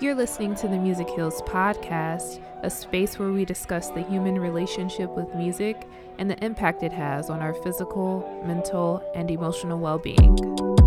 [0.00, 5.10] You're listening to the Music Heals podcast, a space where we discuss the human relationship
[5.10, 5.88] with music
[6.18, 10.77] and the impact it has on our physical, mental, and emotional well being.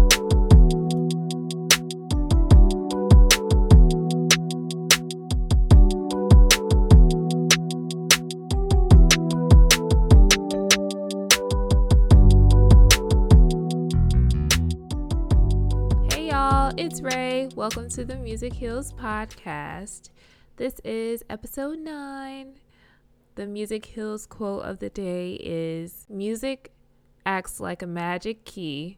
[17.91, 20.11] To the Music Heals podcast.
[20.55, 22.53] This is episode 9.
[23.35, 26.71] The Music Heals quote of the day is Music
[27.25, 28.97] acts like a magic key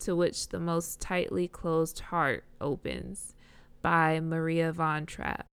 [0.00, 3.34] to which the most tightly closed heart opens
[3.80, 5.46] by Maria von Trapp.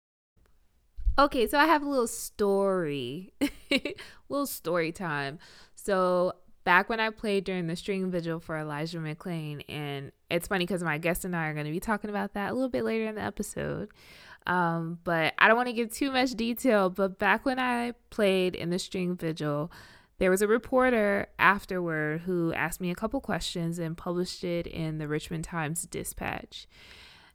[1.18, 3.34] Okay, so I have a little story,
[4.30, 5.38] little story time.
[5.74, 6.32] So
[6.64, 9.62] back when I played during the string vigil for Elijah McClain.
[9.68, 12.50] And it's funny because my guest and I are going to be talking about that
[12.50, 13.88] a little bit later in the episode.
[14.46, 16.90] Um, but I don't want to give too much detail.
[16.90, 19.70] But back when I played in the string vigil,
[20.18, 24.98] there was a reporter afterward who asked me a couple questions and published it in
[24.98, 26.66] the Richmond Times Dispatch.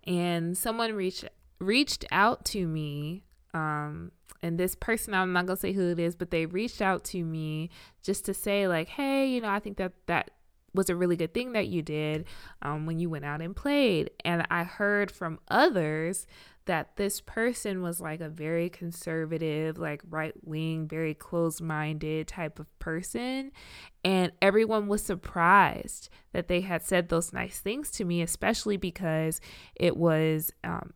[0.06, 1.26] And someone reached
[1.60, 6.16] reached out to me um, and this person i'm not gonna say who it is
[6.16, 7.70] but they reached out to me
[8.04, 10.32] just to say like hey you know i think that that
[10.74, 12.26] was a really good thing that you did
[12.62, 14.12] um, when you went out and played.
[14.26, 16.26] And i heard from others
[16.66, 22.60] that this person was like a very conservative like right wing very closed minded type
[22.60, 23.52] of person.
[24.04, 29.42] And everyone was surprised that they had said those nice things to me especially because
[29.76, 30.94] it was um,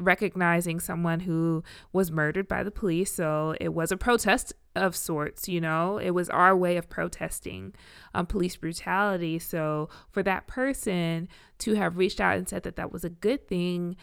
[0.00, 1.62] recognizing someone who
[1.92, 3.12] was murdered by the police.
[3.12, 7.74] So it was a protest of sorts, you know, it was our way of protesting
[8.14, 9.38] um, police brutality.
[9.38, 13.46] So for that person to have reached out and said that that was a good
[13.46, 13.96] thing,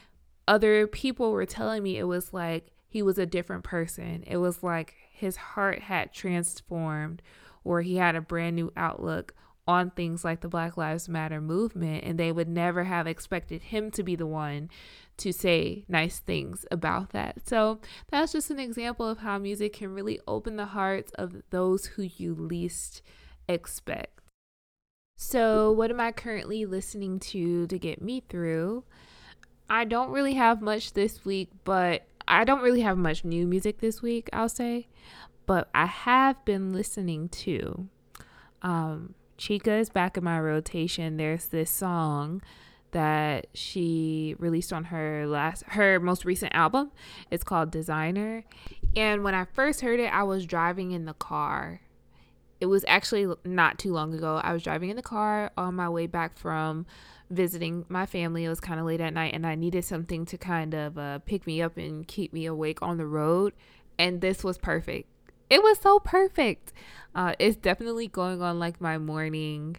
[0.47, 4.23] other people were telling me it was like he was a different person.
[4.27, 7.21] It was like his heart had transformed
[7.63, 9.33] or he had a brand new outlook
[9.67, 13.91] on things like the Black Lives Matter movement, and they would never have expected him
[13.91, 14.69] to be the one
[15.17, 17.47] to say nice things about that.
[17.47, 17.79] So
[18.09, 22.03] that's just an example of how music can really open the hearts of those who
[22.03, 23.01] you least
[23.47, 24.19] expect.
[25.19, 28.83] So, what am I currently listening to to get me through?
[29.67, 33.79] I don't really have much this week, but I don't really have much new music
[33.79, 34.87] this week, I'll say.
[35.47, 37.87] But I have been listening to
[38.61, 41.17] um, Chika is back in my rotation.
[41.17, 42.41] There's this song
[42.91, 46.91] that she released on her last her most recent album.
[47.29, 48.43] It's called Designer.
[48.95, 51.81] And when I first heard it, I was driving in the car.
[52.59, 54.41] It was actually not too long ago.
[54.43, 56.87] I was driving in the car on my way back from
[57.29, 58.45] visiting my family.
[58.45, 61.19] It was kind of late at night and I needed something to kind of uh,
[61.19, 63.53] pick me up and keep me awake on the road.
[63.99, 65.09] And this was perfect.
[65.49, 66.73] It was so perfect.
[67.15, 69.77] Uh, it's definitely going on like my morning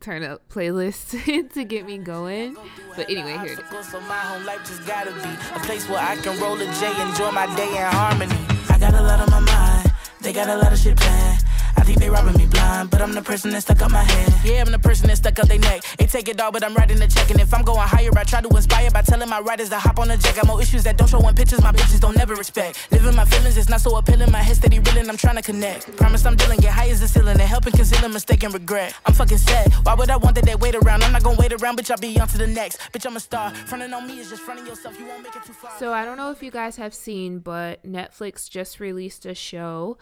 [0.00, 2.56] turn up playlist to get me going.
[2.94, 3.88] But anyway, here it is.
[3.90, 7.30] So my life just gotta be a place where I can roll a J, enjoy
[7.30, 8.36] my day in harmony.
[8.68, 11.44] I got a lot on my mind, they got a lot of shit planned.
[11.76, 14.32] I think they robbing me blind, but I'm the person that stuck up my head.
[14.44, 15.82] Yeah, I'm the person that stuck up their neck.
[15.98, 17.30] They take it all, but I'm writing the check.
[17.30, 19.98] And if I'm going higher, I try to inspire by telling my writers to hop
[19.98, 20.36] on the jack.
[20.36, 22.88] Got more issues that don't show in pictures, my bitches don't never respect.
[22.90, 24.30] Living my feelings, it's not so appealing.
[24.30, 25.96] My head steady reeling, I'm trying to connect.
[25.96, 28.94] Promise I'm dealing, get high as the ceiling, and helping conceal a mistake and regret.
[29.06, 29.72] I'm fucking sad.
[29.84, 31.02] Why would I want that they wait around?
[31.02, 31.90] I'm not gonna wait around, bitch.
[31.90, 32.80] I'll be on to the next.
[32.92, 33.54] Bitch, I'm a star.
[33.54, 34.98] Fronting on me is just fronting yourself.
[34.98, 35.72] You won't make it too far.
[35.78, 39.98] So I don't know if you guys have seen, but Netflix just released a show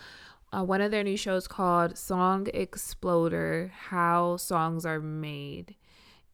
[0.52, 5.76] uh, one of their new shows called Song Exploder How Songs Are Made.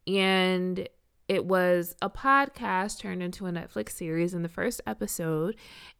[0.05, 0.87] And
[1.27, 4.33] it was a podcast turned into a Netflix series.
[4.33, 5.55] And the first episode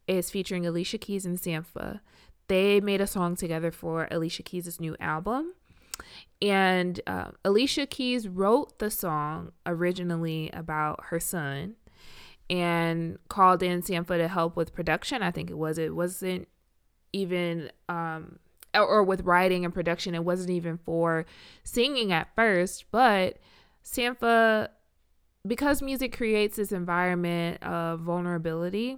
[0.08, 2.02] is featuring Alicia Keys and Sampha.
[2.48, 5.54] They made a song together for Alicia Keys' new album.
[6.42, 11.76] And uh, Alicia Keys wrote the song originally about her son
[12.50, 15.22] and called in Sampha to help with production.
[15.22, 15.78] I think it was.
[15.78, 16.48] It wasn't
[17.14, 18.40] even um
[18.76, 21.26] or, with writing and production it wasn't even for
[21.64, 23.38] singing at first but
[23.84, 24.70] sampha
[25.48, 28.98] because music creates this environment of vulnerability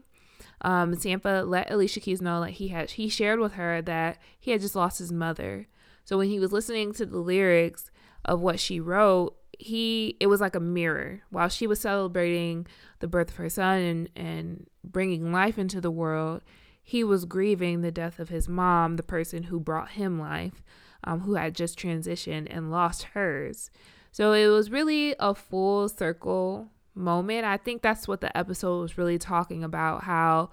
[0.61, 4.51] um sampha let alicia keys know that he had he shared with her that he
[4.51, 5.67] had just lost his mother.
[6.03, 7.91] So when he was listening to the lyrics
[8.25, 11.21] of what she wrote he it was like a mirror.
[11.29, 12.67] While she was celebrating
[12.99, 16.41] the birth of her son and and bringing life into the world
[16.91, 20.61] he was grieving the death of his mom, the person who brought him life,
[21.05, 23.71] um, who had just transitioned and lost hers.
[24.11, 27.45] So it was really a full circle moment.
[27.45, 30.49] I think that's what the episode was really talking about how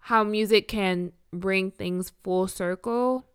[0.00, 3.26] how music can bring things full circle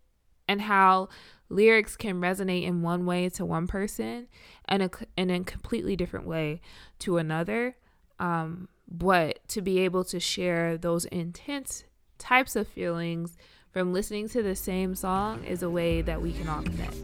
[0.50, 1.08] and how
[1.48, 4.28] lyrics can resonate in one way to one person
[4.66, 6.60] and a, in a completely different way
[7.00, 7.78] to another.
[8.20, 11.86] Um, but to be able to share those intense
[12.18, 13.38] types of feelings
[13.72, 16.96] from listening to the same song is a way that we can all connect.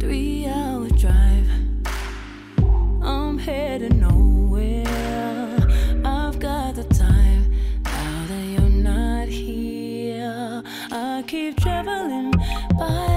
[0.00, 1.48] Three hour drive,
[3.02, 4.84] I'm heading nowhere.
[6.04, 7.52] I've got the time
[7.84, 10.62] now that you're not here.
[10.90, 12.32] I keep traveling
[12.76, 13.07] by,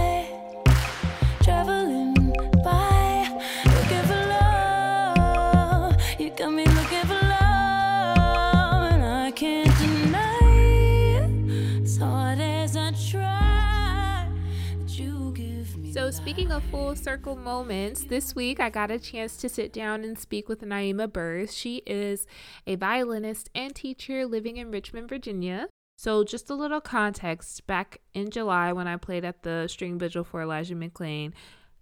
[16.32, 20.18] speaking of full circle moments, this week I got a chance to sit down and
[20.18, 21.54] speak with Naima Burrs.
[21.54, 22.26] She is
[22.66, 25.68] a violinist and teacher living in Richmond, Virginia.
[25.98, 30.24] So, just a little context back in July when I played at the string vigil
[30.24, 31.34] for Elijah McClain,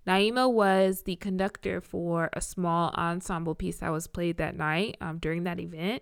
[0.08, 5.20] Naima was the conductor for a small ensemble piece that was played that night um,
[5.20, 6.02] during that event.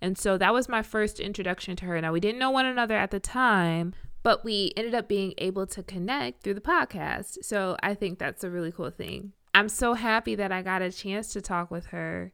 [0.00, 2.00] And so that was my first introduction to her.
[2.00, 5.66] Now, we didn't know one another at the time, but we ended up being able
[5.66, 7.44] to connect through the podcast.
[7.44, 9.32] So I think that's a really cool thing.
[9.54, 12.32] I'm so happy that I got a chance to talk with her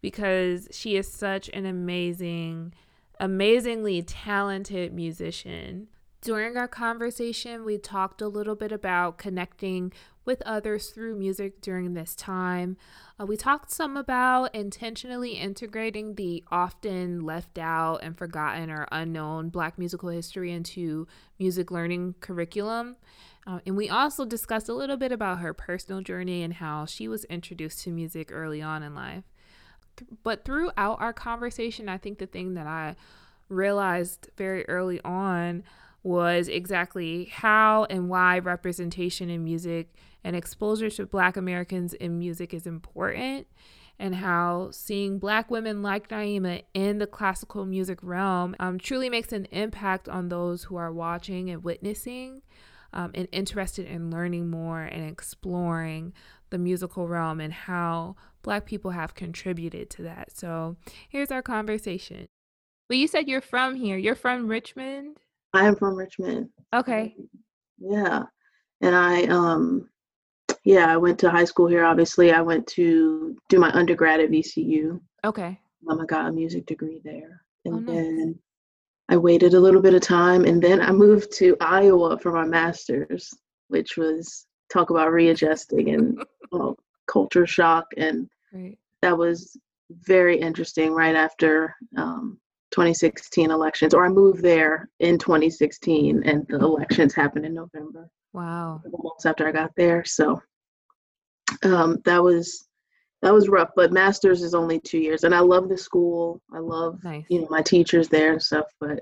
[0.00, 2.74] because she is such an amazing,
[3.20, 5.88] amazingly talented musician.
[6.20, 9.92] During our conversation, we talked a little bit about connecting
[10.24, 12.76] with others through music during this time.
[13.18, 19.48] Uh, we talked some about intentionally integrating the often left out and forgotten or unknown
[19.50, 21.06] Black musical history into
[21.38, 22.96] music learning curriculum.
[23.46, 27.06] Uh, and we also discussed a little bit about her personal journey and how she
[27.06, 29.22] was introduced to music early on in life.
[30.24, 32.96] But throughout our conversation, I think the thing that I
[33.48, 35.62] realized very early on
[36.06, 39.92] was exactly how and why representation in music
[40.22, 43.48] and exposure to Black Americans in music is important,
[43.98, 49.32] and how seeing Black women like Naima in the classical music realm um, truly makes
[49.32, 52.42] an impact on those who are watching and witnessing
[52.92, 56.12] um, and interested in learning more and exploring
[56.50, 60.36] the musical realm and how Black people have contributed to that.
[60.36, 60.76] So
[61.08, 62.26] here's our conversation.
[62.88, 63.96] Well, you said you're from here.
[63.96, 65.16] You're from Richmond?
[65.56, 66.48] I am from Richmond.
[66.74, 67.16] Okay.
[67.78, 68.24] Yeah.
[68.80, 69.88] And I um
[70.64, 72.32] yeah, I went to high school here obviously.
[72.32, 75.00] I went to do my undergrad at VCU.
[75.24, 75.58] Okay.
[75.88, 77.42] Um, I got a music degree there.
[77.64, 77.86] And Oh, nice.
[77.86, 78.38] then
[79.08, 82.44] I waited a little bit of time and then I moved to Iowa for my
[82.44, 83.32] master's,
[83.68, 86.76] which was talk about readjusting and well,
[87.06, 88.78] culture shock and Great.
[89.02, 89.56] that was
[89.90, 92.38] very interesting right after um,
[92.72, 98.82] 2016 elections or i moved there in 2016 and the elections happened in november Wow.
[99.02, 100.40] months after i got there so
[101.62, 102.68] um, that was
[103.22, 106.58] that was rough but masters is only two years and i love the school i
[106.58, 107.24] love Nice.
[107.28, 109.00] you know my teachers there and stuff but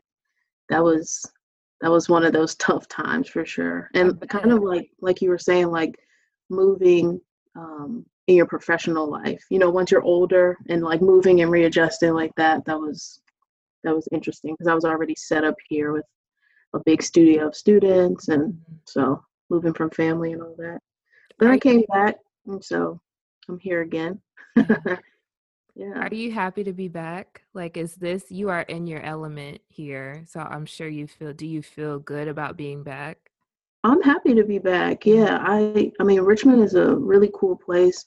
[0.69, 1.25] that was
[1.81, 5.31] that was one of those tough times for sure and kind of like like you
[5.31, 5.95] were saying like
[6.51, 7.21] moving
[7.57, 12.13] um in your professional life you know once you're older and like moving and readjusting
[12.15, 13.21] like that that was
[13.85, 16.05] that was interesting because i was already set up here with
[16.75, 18.75] a big studio of students and mm-hmm.
[18.87, 20.81] so moving from family and all that
[21.39, 23.01] then i came back and so
[23.49, 24.21] i'm here again
[24.59, 24.95] mm-hmm.
[25.75, 27.43] yeah Are you happy to be back?
[27.53, 30.25] Like, is this, you are in your element here.
[30.29, 33.19] So I'm sure you feel, do you feel good about being back?
[33.85, 35.05] I'm happy to be back.
[35.05, 35.79] Yeah, mm-hmm.
[35.79, 38.07] I I mean Richmond is a really cool place.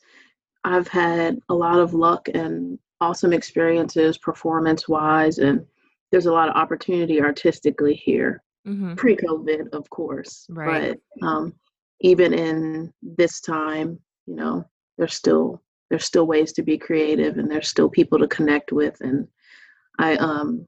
[0.63, 5.65] I've had a lot of luck and awesome experiences performance wise and
[6.11, 8.41] there's a lot of opportunity artistically here.
[8.67, 8.95] Mm-hmm.
[8.95, 10.45] Pre-COVID, of course.
[10.49, 10.97] Right.
[11.19, 11.53] But um
[12.01, 14.65] even in this time, you know,
[14.97, 18.99] there's still there's still ways to be creative and there's still people to connect with
[19.01, 19.27] and
[19.99, 20.67] I um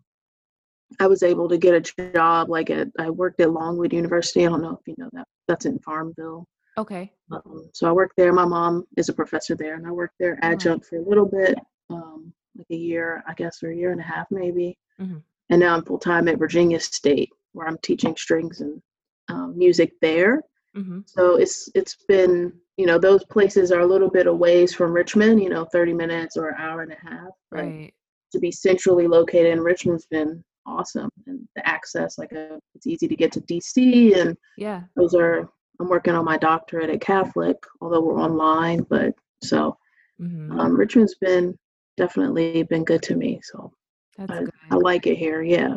[0.99, 4.45] I was able to get a job like at I worked at Longwood University.
[4.45, 5.27] I don't know if you know that.
[5.47, 6.47] That's in Farmville.
[6.77, 7.11] Okay.
[7.31, 8.31] Um, so I worked there.
[8.33, 11.57] My mom is a professor there, and I worked there adjunct for a little bit,
[11.89, 14.77] um, like a year, I guess, or a year and a half maybe.
[14.99, 15.21] Mhm.
[15.49, 18.81] And now I'm full time at Virginia State, where I'm teaching strings and
[19.29, 20.41] um, music there.
[20.75, 21.01] Mm-hmm.
[21.05, 25.41] So it's it's been you know those places are a little bit away from Richmond,
[25.41, 27.29] you know, 30 minutes or an hour and a half.
[27.51, 27.93] Right.
[28.31, 33.07] to be centrally located in Richmond's been awesome, and the access like uh it's easy
[33.07, 34.83] to get to DC, and Yeah.
[34.95, 38.81] those are I'm working on my doctorate at Catholic, although we're online.
[38.83, 39.77] But so
[40.21, 40.59] Mhm.
[40.59, 41.57] um, Richmond's been
[41.99, 43.41] definitely been good to me.
[43.43, 43.71] So
[44.17, 44.51] That's I, good.
[44.71, 45.41] I like it here.
[45.43, 45.75] Yeah,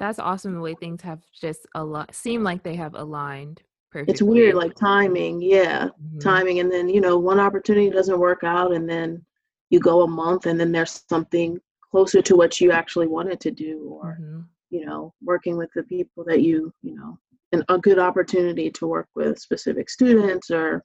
[0.00, 4.12] That's awesome the way things have just a lot seem like they have aligned perfectly.
[4.12, 5.42] it's weird, like timing.
[5.42, 6.20] Yeah, Mhm.
[6.20, 9.24] timing, and then you know one opportunity doesn't work out, and then
[9.70, 11.60] you go a month, and then there's something
[11.90, 14.44] closer to what you actually wanted to do, or Mhm.
[14.70, 17.18] you know, working with the people that you you know,
[17.52, 20.82] and a good opportunity to work with specific students, or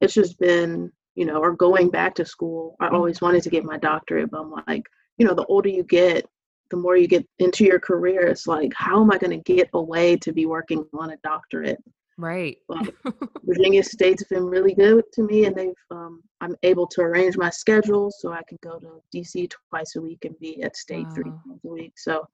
[0.00, 2.76] it's just been you know, or going back to school.
[2.80, 4.84] I always wanted to get my doctorate, but I'm like,
[5.18, 6.26] you know, the older you get,
[6.70, 9.68] the more you get into your career, it's like, how am I going to get
[9.74, 11.82] away to be working on a doctorate?
[12.18, 12.56] Right.
[12.68, 12.94] But
[13.44, 17.50] Virginia State's been really good to me, and they've um, I'm able to arrange my
[17.50, 21.30] schedule so I can go to DC twice a week and be at state three
[21.30, 21.92] times a week.
[21.96, 22.26] So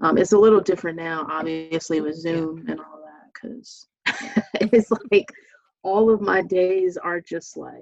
[0.00, 3.88] um, it's a little different now, obviously with Zoom and all that, because
[4.54, 5.28] it's like
[5.82, 7.80] all of my days are just like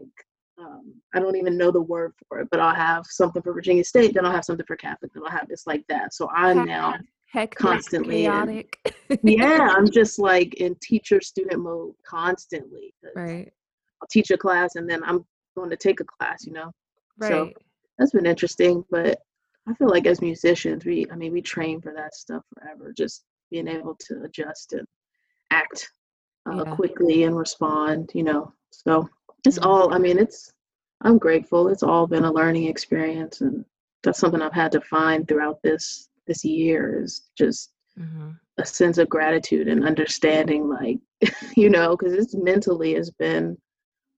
[0.61, 3.85] um, I don't even know the word for it, but I'll have something for Virginia
[3.85, 6.13] State, then I'll have something for Catholic, then I'll have this like that.
[6.15, 6.95] So I'm now
[7.33, 8.65] Hectic, constantly in-
[9.23, 12.93] yeah, I'm just like in teacher student mode constantly.
[13.15, 13.53] right.
[14.03, 15.25] I'll teach a class and then I'm
[15.57, 16.73] going to take a class, you know.
[17.23, 17.57] So Right.
[17.99, 19.19] that's been interesting, but
[19.69, 23.25] I feel like as musicians, we I mean we train for that stuff forever, just
[23.51, 24.87] being able to adjust and
[25.51, 25.89] act
[26.51, 26.75] uh, Yeah.
[26.75, 28.53] quickly and respond, you know.
[28.71, 29.09] So
[29.47, 30.53] it's all I mean, it's
[31.03, 31.69] I'm grateful.
[31.69, 33.65] It's all been a learning experience and
[34.03, 38.99] that's something I've had to find throughout this this year is just hmm a sense
[38.99, 40.99] of gratitude and understanding like
[41.57, 43.57] you know because it's mentally has been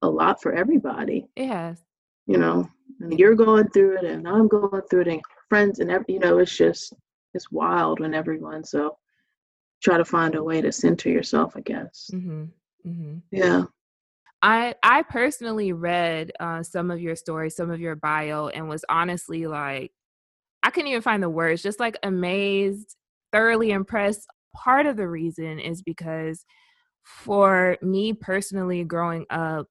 [0.01, 1.83] a lot for everybody has.
[2.27, 2.67] you know
[3.01, 6.19] and you're going through it and i'm going through it and friends and every, you
[6.19, 6.93] know it's just
[7.35, 8.97] it's wild when everyone so
[9.81, 12.45] try to find a way to center yourself i guess hmm
[12.83, 13.63] hmm yeah
[14.41, 18.83] I I personally read uh, some of your stories, some of your bio, and was
[18.89, 19.91] honestly like,
[20.63, 21.61] I couldn't even find the words.
[21.61, 22.95] Just like amazed,
[23.31, 24.27] thoroughly impressed.
[24.55, 26.45] Part of the reason is because
[27.03, 29.67] for me personally, growing up,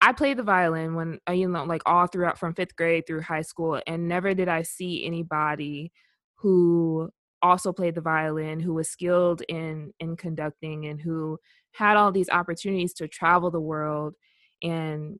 [0.00, 3.22] I played the violin when uh, you know, like all throughout from fifth grade through
[3.22, 5.92] high school, and never did I see anybody
[6.36, 7.10] who
[7.44, 11.38] also played the violin, who was skilled in in conducting, and who
[11.72, 14.14] had all these opportunities to travel the world
[14.62, 15.18] and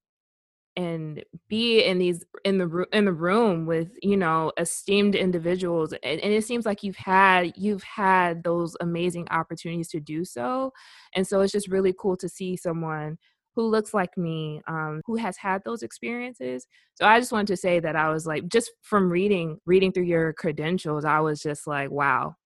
[0.76, 5.92] and be in these in the in the room with you know esteemed individuals.
[6.02, 10.72] And, and it seems like you've had you've had those amazing opportunities to do so.
[11.14, 13.18] And so it's just really cool to see someone
[13.54, 16.66] who looks like me um, who has had those experiences.
[16.94, 20.04] So i just wanted to say that i was like just from reading reading through
[20.04, 22.36] your credentials i was just like wow.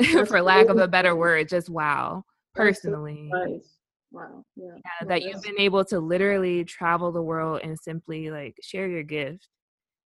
[0.26, 3.30] For lack of a better word just wow personally.
[3.32, 3.78] nice.
[4.10, 4.44] Wow.
[4.54, 8.88] Yeah, yeah, that you've been able to literally travel the world and simply like share
[8.88, 9.48] your gift.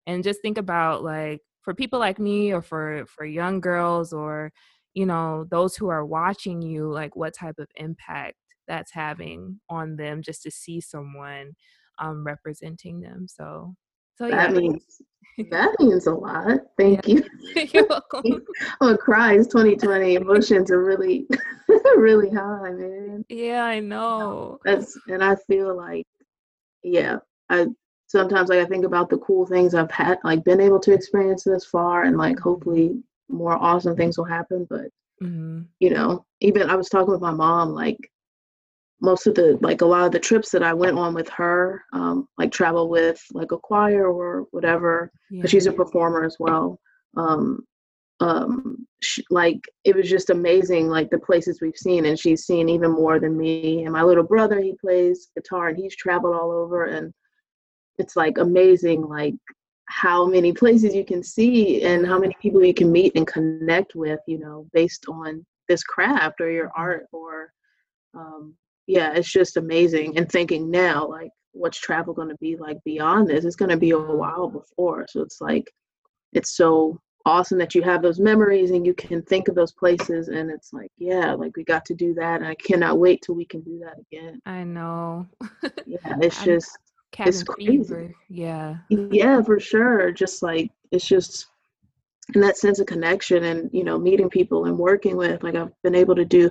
[0.07, 4.51] And just think about like for people like me or for for young girls or
[4.95, 8.37] you know those who are watching you like what type of impact
[8.69, 11.55] that's having on them just to see someone
[11.99, 13.75] um representing them so
[14.17, 15.01] so that yeah means
[15.51, 17.25] that means a lot thank you.
[17.73, 18.23] you're welcome.
[18.81, 21.27] I'm gonna cry it's 2020 emotions are really
[21.97, 23.25] really high man.
[23.29, 24.59] Yeah i know.
[24.65, 26.07] that's and i feel like
[26.83, 27.17] yeah
[27.51, 27.67] i
[28.07, 31.45] sometimes like i think about the cool things i've had like been able to experience
[31.45, 32.97] this far and like hopefully
[33.29, 34.87] more awesome things will happen but
[35.21, 37.99] hmm you know even i was talking with my mom like
[39.01, 41.83] most of the like a lot of the trips that i went on with her
[41.93, 45.39] um like travel with like a choir or whatever yeah.
[45.39, 46.79] because she's a performer as well.
[47.17, 47.65] Um,
[48.21, 52.69] um, sh- like it was just amazing, like the places we've seen, and she's seen
[52.69, 53.85] even more than me.
[53.85, 57.13] And my little brother, he plays guitar, and he's traveled all over, and
[57.99, 59.35] it's like amazing, like
[59.87, 63.95] how many places you can see and how many people you can meet and connect
[63.95, 67.53] with, you know, based on this craft or your art or
[68.15, 68.55] um,
[68.89, 70.17] yeah, it's just amazing.
[70.17, 73.45] And thinking now, like, what's travel going to be like beyond this?
[73.45, 75.07] It's going to be a while before.
[75.09, 75.71] So it's like,
[76.33, 80.29] it's so awesome that you have those memories and you can think of those places.
[80.29, 82.41] And it's like, yeah, like we got to do that.
[82.41, 84.41] And I cannot wait till we can do that again.
[84.47, 85.27] i know
[85.87, 86.79] Yeah, it's just,
[87.11, 87.71] cabin crazy.
[87.71, 90.13] fever yeah yeah, for sure.
[90.13, 91.47] Just like, it's just,
[92.35, 95.73] and that sense of connection and you know meeting people and working with like i've
[95.83, 96.51] been able to do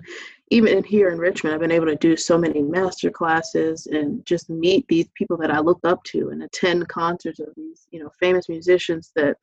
[0.50, 4.26] even in here in richmond i've been able to do so many master classes and
[4.26, 8.00] just meet these people that i look up to and attend concerts of these you
[8.00, 9.38] know famous musicians that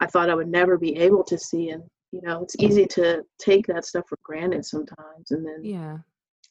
[0.00, 3.22] i thought i would never be able to see and you know it's easy to
[3.38, 5.98] take that stuff for granted sometimes and then yeah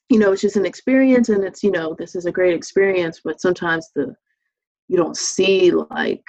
[0.09, 3.21] you know, it's just an experience and it's, you know, this is a great experience,
[3.23, 4.15] but sometimes the
[4.87, 6.23] you don't see like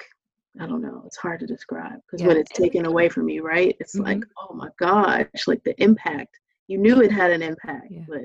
[0.59, 2.29] I don't know, it's hard to describe because Yeah.
[2.29, 3.77] when it's taken away from you, right?
[3.79, 4.49] It's like, mm-hmm.
[4.49, 6.39] oh my gosh, like the impact.
[6.67, 8.05] You knew it had an impact, Yeah.
[8.07, 8.23] but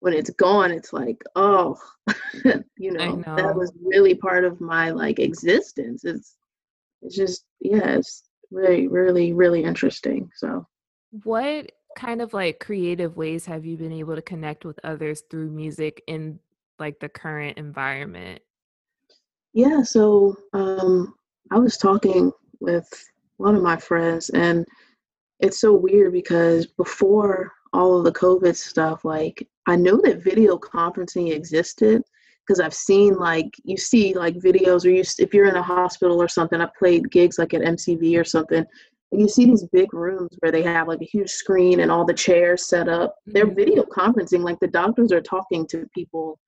[0.00, 1.76] when it's gone, it's like, oh,
[2.76, 3.36] you know, know.
[3.36, 6.04] that was really part of my like existence.
[6.04, 6.36] It's
[7.02, 10.30] it's just yeah, it's really, really, really interesting.
[10.36, 10.66] So
[11.24, 15.50] What kind of like creative ways have you been able to connect with others through
[15.50, 16.38] music in
[16.78, 18.40] like the current environment?
[19.52, 21.14] Yeah, so um,
[21.50, 22.30] I was talking
[22.60, 22.88] with
[23.38, 24.64] one of my friends, and
[25.40, 30.58] it's so weird because before all of the COVID stuff, like I know that video
[30.58, 32.02] conferencing existed
[32.46, 36.20] because I've seen like you see like videos or you if you're in a hospital
[36.20, 36.60] or something.
[36.60, 38.64] I played gigs like at MCV or something.
[39.10, 42.04] And you see these big rooms where they have like a huge screen and all
[42.04, 43.14] the chairs set up.
[43.26, 43.56] They're Mhm.
[43.56, 46.38] video conferencing, like the doctors are talking to people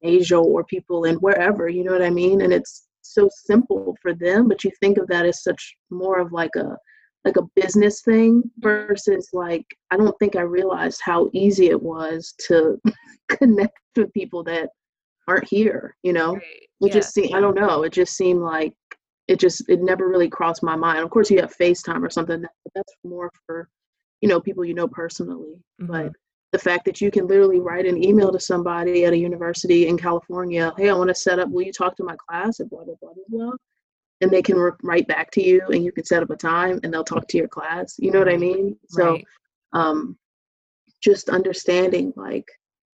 [0.00, 2.40] in Asia or people in wherever, you know what I mean?
[2.42, 6.32] And it's so simple for them, but you think of that as such more of
[6.32, 6.76] like a
[7.24, 12.34] like a business thing versus like I don't think I realized how easy it was
[12.48, 12.80] to
[13.28, 14.70] connect with people that
[15.26, 16.34] aren't here, you know?
[16.34, 16.68] Right.
[16.82, 18.74] It just seemed I don't know, it just seemed like
[19.26, 20.98] it just it never really crossed my mind.
[20.98, 23.68] Of course you have FaceTime or something, but that's more for,
[24.20, 25.54] you know, people you know personally.
[25.78, 26.12] But Mhm.
[26.52, 29.96] the fact that you can literally write an email to somebody at a university in
[29.96, 32.84] California, hey, I want to set up, will you talk to my class at blah,
[32.84, 33.52] blah, blah, blah, blah.
[34.24, 36.80] And they can re- write back to you and you can set up a time
[36.82, 37.96] and they'll talk to your class.
[37.98, 38.76] You know what I mean?
[38.88, 39.24] So Right.
[39.74, 40.16] um,
[41.02, 42.48] just understanding like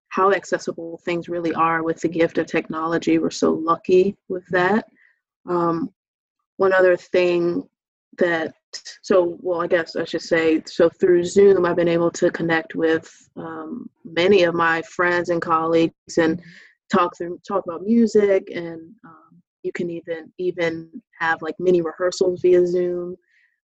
[0.08, 3.18] how accessible things really are with the gift of technology.
[3.18, 4.86] We're so lucky with that.
[5.48, 5.92] Um,
[6.56, 7.68] one other thing
[8.18, 8.54] that
[9.02, 12.74] so well i guess i should say so through zoom i've been able to connect
[12.74, 16.40] with um, many of my friends and colleagues and
[16.92, 19.29] talk through talk about music and um,
[19.62, 23.16] you can even even have like mini rehearsals via zoom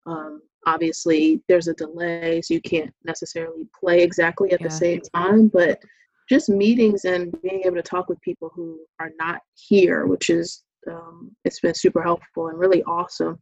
[0.05, 4.67] um, obviously there's a delay so you can't necessarily play exactly at Yeah.
[4.67, 5.81] the same time but
[6.29, 10.63] just meetings and being able to talk with people who are not here which is
[10.89, 13.39] um, it's been super helpful and really awesome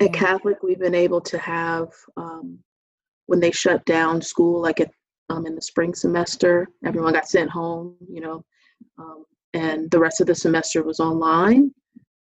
[0.00, 0.18] at Yeah.
[0.20, 2.58] catholic we've been able to have um,
[3.26, 4.90] when they shut down school like at,
[5.30, 8.44] um, in the spring semester everyone got sent home you know
[8.98, 9.24] um,
[9.54, 11.72] and the rest of the semester was online.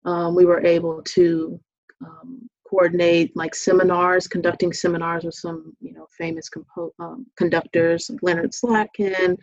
[0.05, 1.59] Um, we were able to
[2.03, 8.51] um, coordinate like seminars conducting seminars with some you know famous compo- um, conductors leonard
[8.51, 9.37] slatkin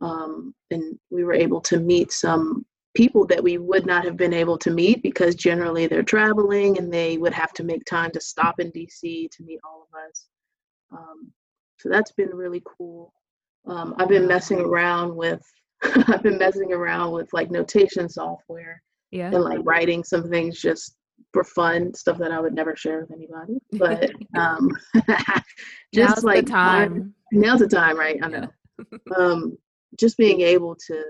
[0.00, 2.64] um, and we were able to meet some
[2.94, 6.92] people that we would not have been able to meet because generally they're traveling and
[6.92, 10.26] they would have to make time to stop in dc to meet all of us.
[10.92, 11.32] Um,
[11.78, 13.12] so that's been really cool.
[13.66, 15.42] Um, i've been messing around with
[16.08, 19.30] i've been messing around with like notation software Yeah.
[19.32, 20.96] and like writing some things just
[21.32, 24.68] for fun stuff that i would never share with anybody but um
[25.94, 27.14] just Now's like the time.
[27.32, 28.40] now's the time right i Yeah.
[28.40, 28.48] know
[29.16, 29.56] um
[29.98, 31.02] just being able to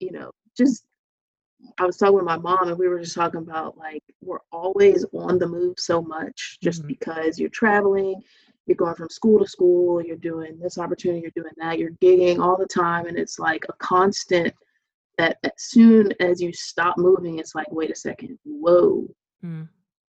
[0.00, 0.84] you know just
[1.78, 5.04] i was talking with my mom and we were just talking about like we're always
[5.12, 6.88] on the move so much just Mhm.
[6.88, 8.20] because you're traveling
[8.66, 12.38] you're going from school to school you're doing this opportunity you're doing that you're gigging
[12.38, 14.52] all the time and it's like a constant
[15.18, 19.06] that as soon as you stop moving it's like wait a second whoa
[19.44, 19.68] Mm.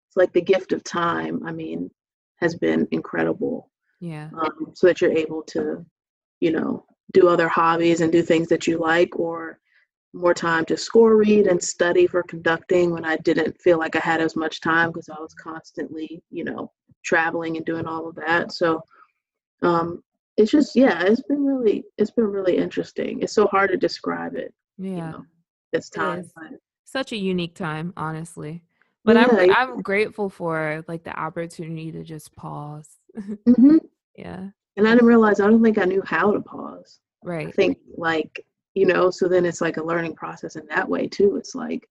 [0.09, 1.91] it's like the gift of time i mean
[2.37, 4.31] has been incredible Yeah.
[4.41, 5.85] um, so that you're able to,
[6.41, 9.59] you know, do other hobbies and do things that you like, or
[10.13, 14.01] more time to score read and study for conducting when I didn't feel like I
[14.01, 16.73] had as much time because I was constantly, you know,
[17.05, 18.53] traveling and doing all of that.
[18.53, 18.83] So
[19.63, 20.03] um,
[20.37, 23.21] it's just, yeah, it's been really, it's been really interesting.
[23.23, 25.11] It's so hard to describe it, you Yeah.
[25.11, 25.25] know,
[25.73, 26.31] this time.
[26.35, 28.63] But Such a unique time, honestly.
[29.05, 29.55] But I'm Yeah, yeah.
[29.57, 32.99] I'm grateful for like the opportunity to just pause.
[33.17, 33.79] Mhm.
[34.17, 34.49] yeah.
[34.77, 37.01] And I didn't realize, I don't think I knew how to pause.
[37.25, 37.55] I Right.
[37.55, 38.45] think like
[38.79, 41.37] you know so then it's like a learning process in that way too.
[41.37, 41.83] It's like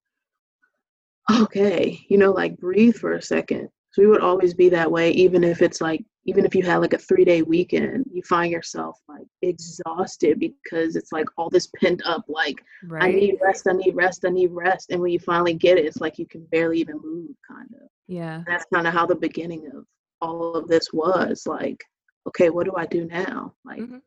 [1.30, 3.70] okay you know like breathe for a second.
[3.92, 6.78] So we would always be that way even if it's like even if you had
[6.78, 11.68] like a three day weekend you find yourself like exhausted because it's like all this
[11.80, 12.58] pent up like
[13.02, 14.92] i need rest i need rest i need rest.
[14.92, 17.88] And when you finally get it it's like you can barely even move kind of.
[18.08, 18.44] Yeah.
[18.46, 19.86] that's kind of how the beginning of
[20.22, 21.82] all of this was like
[22.28, 23.54] okay what do i do now?
[23.66, 24.02] Like Mhm.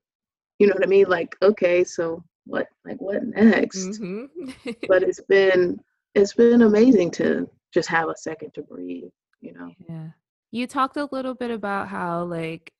[0.58, 1.08] you know what i mean?
[1.08, 4.28] Like okay so what like what next Mhm.
[4.88, 5.78] but it's been
[6.14, 9.10] it's been amazing to just have a second to breathe
[9.40, 10.08] you know Yeah.
[10.52, 12.72] You talked a little bit about how like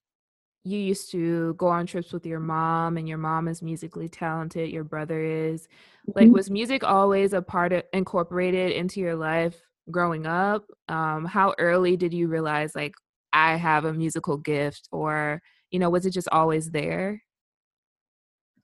[0.64, 4.70] you used to go on trips with your mom and your mom is musically talented
[4.70, 5.68] your brother is
[6.14, 6.33] like Mhm.
[6.35, 11.96] was music always a part of incorporated into your life growing up um how early
[11.96, 12.94] did you realize like
[13.33, 17.22] i have a musical gift or you know was it just always there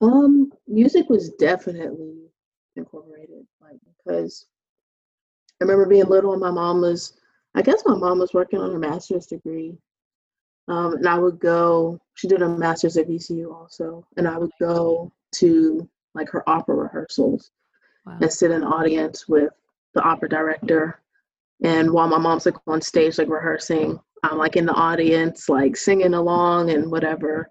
[0.03, 2.31] Um, music was definitely
[2.77, 4.47] incorporated, like because
[5.61, 7.15] I remember being little and my mom was,
[7.55, 9.77] I guess my mom was working on her master's degree.
[10.69, 14.51] Um, and I would go, she did a master's at VCU also, and I would
[14.61, 17.51] go to like her opera rehearsals
[18.05, 19.51] wow and sit in the audience with
[19.95, 21.01] the opera director.
[21.63, 25.77] And while my mom's like on stage, like rehearsing, I'm like in the audience, like
[25.77, 27.51] singing along and whatever.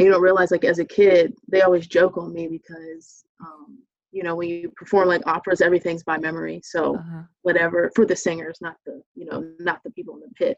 [0.00, 3.80] And you don't realize, like, as a kid, they always joke on me because, um,
[4.12, 6.62] you know, when you perform like operas, everything's by memory.
[6.64, 7.24] So uh-huh.
[7.42, 10.56] whatever for the singers, not the, you know, not the people in the pit.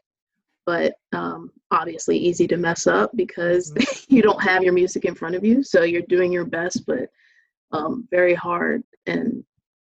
[0.65, 3.73] But um, obviously, easy to mess up because
[4.07, 5.61] you don't have your music in front of you.
[5.61, 7.09] So you're doing your best, but
[7.73, 8.81] um, very hard.
[9.07, 9.43] And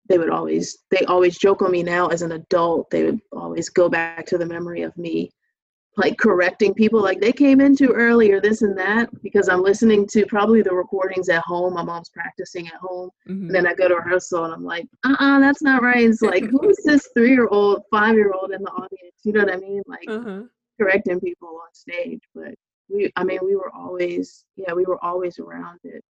[0.06, 2.90] they would always, they always joke on me now as an adult.
[2.90, 5.30] They would always go back to the memory of me
[5.96, 9.62] like correcting people like they came in too early or this and that because I'm
[9.62, 11.74] listening to probably the recordings at home.
[11.74, 13.10] My mom's practicing at home.
[13.26, 13.46] Mhm.
[13.46, 16.08] And then I go to rehearsal and I'm like, uh uh that's not right.
[16.08, 19.14] It's like, who is this three year old, five year old in the audience?
[19.24, 19.82] You know what I mean?
[19.86, 20.42] Like uh-huh.
[20.78, 22.20] correcting people on stage.
[22.34, 22.54] But
[22.90, 26.04] we, I mean, we were always, yeah, we were always around it.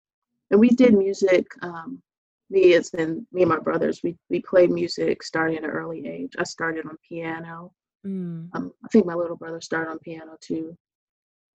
[0.51, 1.47] And we did music.
[1.63, 2.03] Um,
[2.51, 6.07] me as in me and my brothers, we, we played music starting at an early
[6.07, 6.33] age.
[6.39, 7.73] I started on piano.
[8.07, 8.49] Mm.
[8.55, 10.77] Um, I think my little brother started on piano too.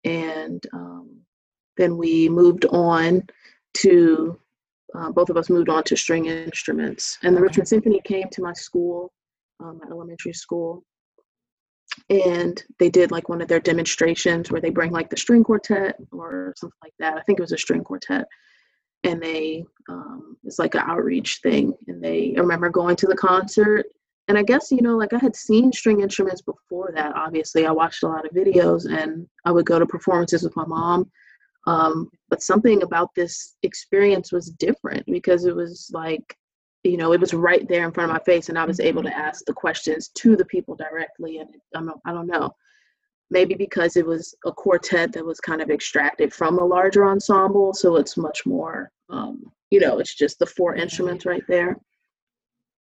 [0.04, 1.22] And um,
[1.78, 3.24] then we moved on
[3.76, 4.38] to,
[4.94, 7.18] uh, both of us moved on to string instruments.
[7.24, 7.48] And the Okay.
[7.48, 9.14] Richmond Symphony came to my school,
[9.60, 10.84] um, my elementary school.
[12.10, 15.98] And they did like one of their demonstrations where they bring like the string quartet
[16.12, 17.18] or something like that.
[17.18, 18.28] I think it was a string quartet.
[19.04, 21.74] And they, um, it's like an outreach thing.
[21.88, 23.86] And they, I remember going to the concert
[24.28, 27.16] and I guess, you know, like I had seen string instruments before that.
[27.16, 30.66] Obviously, I watched a lot of videos and I would go to performances with my
[30.66, 31.12] mom.
[31.68, 36.36] Um, but something about this experience was different because it was like,
[36.84, 39.04] you know, it was right there in front of my face and I was able
[39.04, 41.38] to ask the questions to the people directly.
[41.38, 42.56] And I don't, I don't know,
[43.30, 47.74] maybe because it was a quartet that was kind of extracted from a larger ensemble.
[47.74, 51.78] So it's much more, um, you know, it's just the four instruments right there.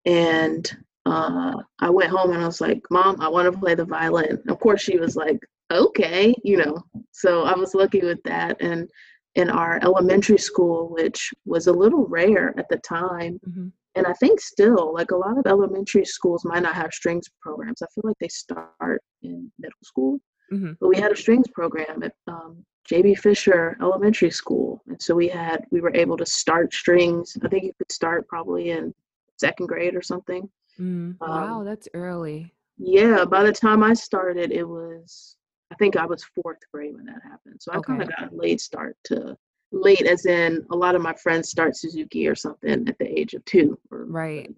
[0.05, 0.71] And
[1.05, 4.41] uh, I went home and I was like, Mom, I want to play the violin.
[4.47, 5.39] Of course, she was like,
[5.71, 6.83] Okay, you know.
[7.11, 8.61] So I was lucky with that.
[8.61, 8.89] And
[9.35, 13.71] in our elementary school, which was a little rare at the time, Mhm.
[13.95, 17.81] and I think still, like a lot of elementary schools might not have strings programs.
[17.81, 20.19] I feel like they start in middle school,
[20.51, 20.77] Mhm.
[20.81, 25.29] but we had a strings program at um, JB Fisher Elementary School, and so we
[25.29, 27.37] had we were able to start strings.
[27.41, 28.93] I think you could start probably in
[29.37, 30.49] second grade or something.
[30.79, 31.15] Mm.
[31.21, 32.53] Um, wow, that's early.
[32.77, 35.37] Yeah, by the time I started, it was
[35.71, 37.61] I think I was fourth grade when that happened.
[37.61, 39.37] So I kind of got a late start to
[39.71, 43.33] late, as in a lot of my friends start Suzuki or something at the age
[43.33, 43.79] of two.
[43.89, 44.53] Or, Right.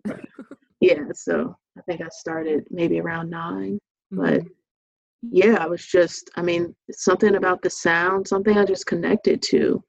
[0.79, 3.77] yeah, so I think I started maybe around nine.
[4.11, 4.49] But Mhm.
[5.21, 9.83] yeah, I was just, I mean, something about the sound, something I just connected to.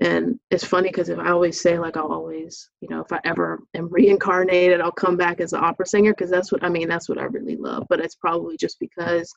[0.00, 3.20] And it's funny because if I always say, like, I'll always, you know, if I
[3.24, 6.88] ever am reincarnated, I'll come back as an opera singer because that's what I mean,
[6.88, 7.84] that's what I really love.
[7.90, 9.30] But it's probably just because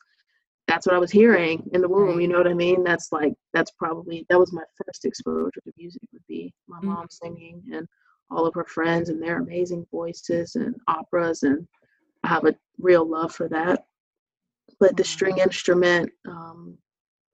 [0.66, 2.18] that's what I was hearing in the womb.
[2.18, 2.82] You know what I mean?
[2.82, 6.84] That's like, that's probably, that was my first exposure to music, would be my Mhm.
[6.84, 7.86] mom singing and
[8.30, 11.42] all of her friends and their amazing voices and operas.
[11.42, 11.68] And
[12.22, 13.84] I have a real love for that.
[14.80, 16.78] But the string instrument um,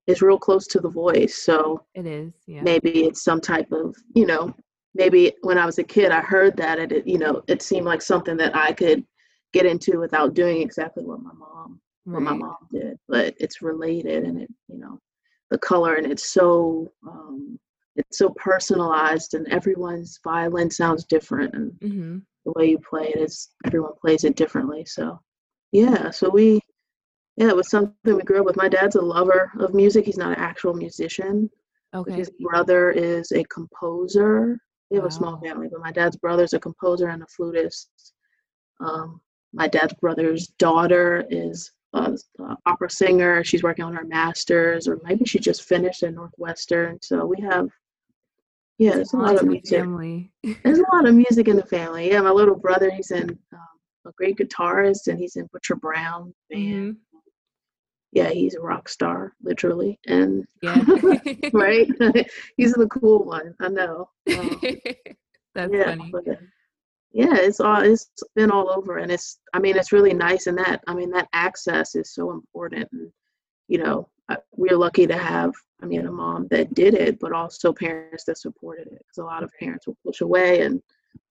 [0.07, 1.43] is real close to the voice.
[1.43, 2.33] So It is.
[2.47, 2.63] Yeah.
[2.63, 4.53] maybe it's some type of you know
[4.93, 7.85] maybe when i was a kid i heard that and it you know it seemed
[7.85, 9.05] like something that i could
[9.53, 14.23] get into without doing exactly what my mom what my mom did but it's related
[14.23, 14.99] and it you know
[15.49, 17.57] the color and it's so um
[17.95, 23.19] it's so personalized and everyone's violin sounds different and hmm the way you play it
[23.21, 25.19] is everyone plays it differently so
[25.71, 26.59] yeah so we
[27.37, 30.17] yeah it was something we grew up with my dad's a lover of music he's
[30.17, 31.49] not an actual musician
[31.93, 32.13] Okay.
[32.15, 34.57] his brother is a composer.
[34.89, 37.89] We have a small family, but my dad's brother's a composer and a flutist.
[38.79, 39.19] Um,
[39.53, 43.43] my dad's brother's daughter is a, a opera singer.
[43.43, 46.97] She's working on her master's, or maybe she just finished at Northwestern.
[47.01, 47.67] So we have,
[48.77, 49.79] yeah, there's a lot of music.
[49.79, 50.31] family.
[50.63, 52.09] There's a lot of music in the family.
[52.09, 53.67] Yeah, my little brother, he's in um,
[54.05, 56.95] a great guitarist, and he's in Butcher Brown band.
[56.95, 56.97] Mhm.
[58.11, 59.99] Yeah, he's a rock star, literally.
[60.07, 60.83] And Yeah.
[61.53, 61.87] right,
[62.57, 63.55] he's the cool one.
[63.59, 64.09] I know.
[64.37, 64.61] Um,
[65.55, 66.11] That's yeah, funny.
[66.11, 66.23] but,
[67.13, 69.39] yeah, it's all it's been all over, and it's.
[69.53, 72.87] I mean, it's really nice, and that I mean that access is so important.
[72.93, 73.11] And
[73.67, 74.07] you know,
[74.55, 75.53] we're lucky to have.
[75.83, 78.99] I mean, a mom that did it, but also parents that supported it.
[78.99, 80.81] Because a lot of parents will push away and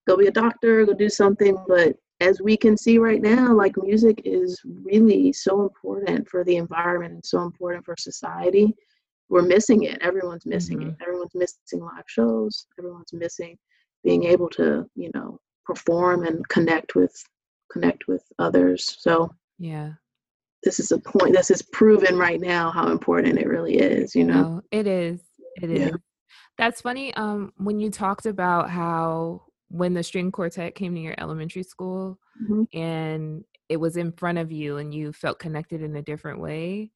[0.07, 1.57] go be a doctor, go do something.
[1.67, 6.55] But as we can see right now, like music is really so important for the
[6.57, 8.75] environment and so important for society.
[9.29, 9.97] We're missing it.
[10.01, 10.95] Everyone's missing it.
[11.01, 12.67] Everyone's missing live shows.
[12.77, 13.57] Everyone's missing
[14.03, 17.13] being able to, you know, perform and connect with
[17.71, 18.97] connect with others.
[18.99, 19.93] So Yeah.
[20.63, 21.33] this is a point.
[21.33, 24.13] This is proven right now how important it really is.
[24.15, 24.41] You know.
[24.41, 25.21] No, it is.
[25.61, 25.79] It is.
[25.79, 25.95] Yeah.
[26.57, 27.13] That's funny.
[27.15, 32.19] Um, when you talked about how when the string quartet came to your elementary school
[32.41, 32.67] Mhm.
[32.73, 36.91] and it was in front of you and you felt connected in a different way.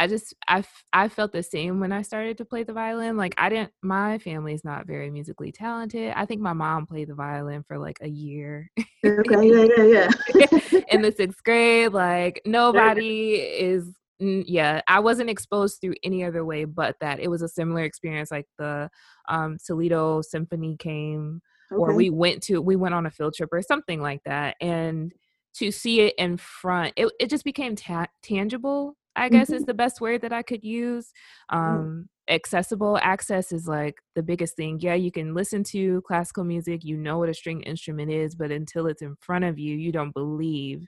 [0.00, 3.16] I just I f- I felt the same when I started to play the violin.
[3.16, 6.12] Like I didn't my family's not very musically talented.
[6.14, 8.70] I think my mom played the violin for like a year
[9.04, 9.34] Okay.
[9.76, 9.84] Yeah.
[9.84, 10.08] Yeah.
[10.38, 10.46] Yeah.
[10.88, 11.92] in the 6th grade.
[11.92, 17.20] Like nobody is yeah, I wasn't exposed through any other way but that.
[17.20, 18.90] It was a similar experience like the
[19.28, 23.62] um Toledo Symphony came or we went to we went on a field trip or
[23.62, 25.12] something like that and
[25.54, 29.74] to see it in front it, it just became ta- tangible i guess is the
[29.74, 31.12] best word that i could use
[31.50, 36.84] um accessible access is like the biggest thing yeah you can listen to classical music
[36.84, 39.90] you know what a string instrument is but until it's in front of you you
[39.90, 40.86] don't believe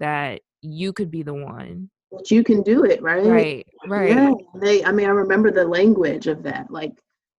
[0.00, 3.24] that you could be the one But you can do it, right?
[3.24, 4.32] right right Yeah.
[4.56, 4.84] They.
[4.84, 6.70] I mean, I remember the language of that.
[6.70, 6.92] Like,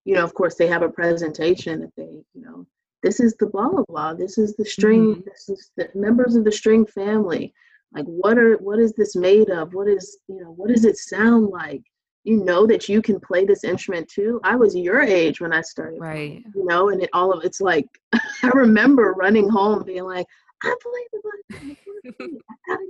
[0.06, 2.66] you know, of course, they have a presentation that they, you know,
[3.04, 4.14] this is the blah blah blah.
[4.14, 5.16] This is the string.
[5.16, 5.26] Mhm.
[5.26, 7.54] This is the members of the string family.
[7.94, 9.74] Like, what are what is this made of?
[9.74, 10.52] What is you know?
[10.52, 11.82] What does it sound like?
[12.24, 14.40] You know that you can play this instrument too.
[14.44, 16.00] I was your age when I started.
[16.00, 20.28] right you know, and it all of it's like I remember running home being like,
[20.64, 21.22] I play the
[21.54, 22.88] I play it, I gotta.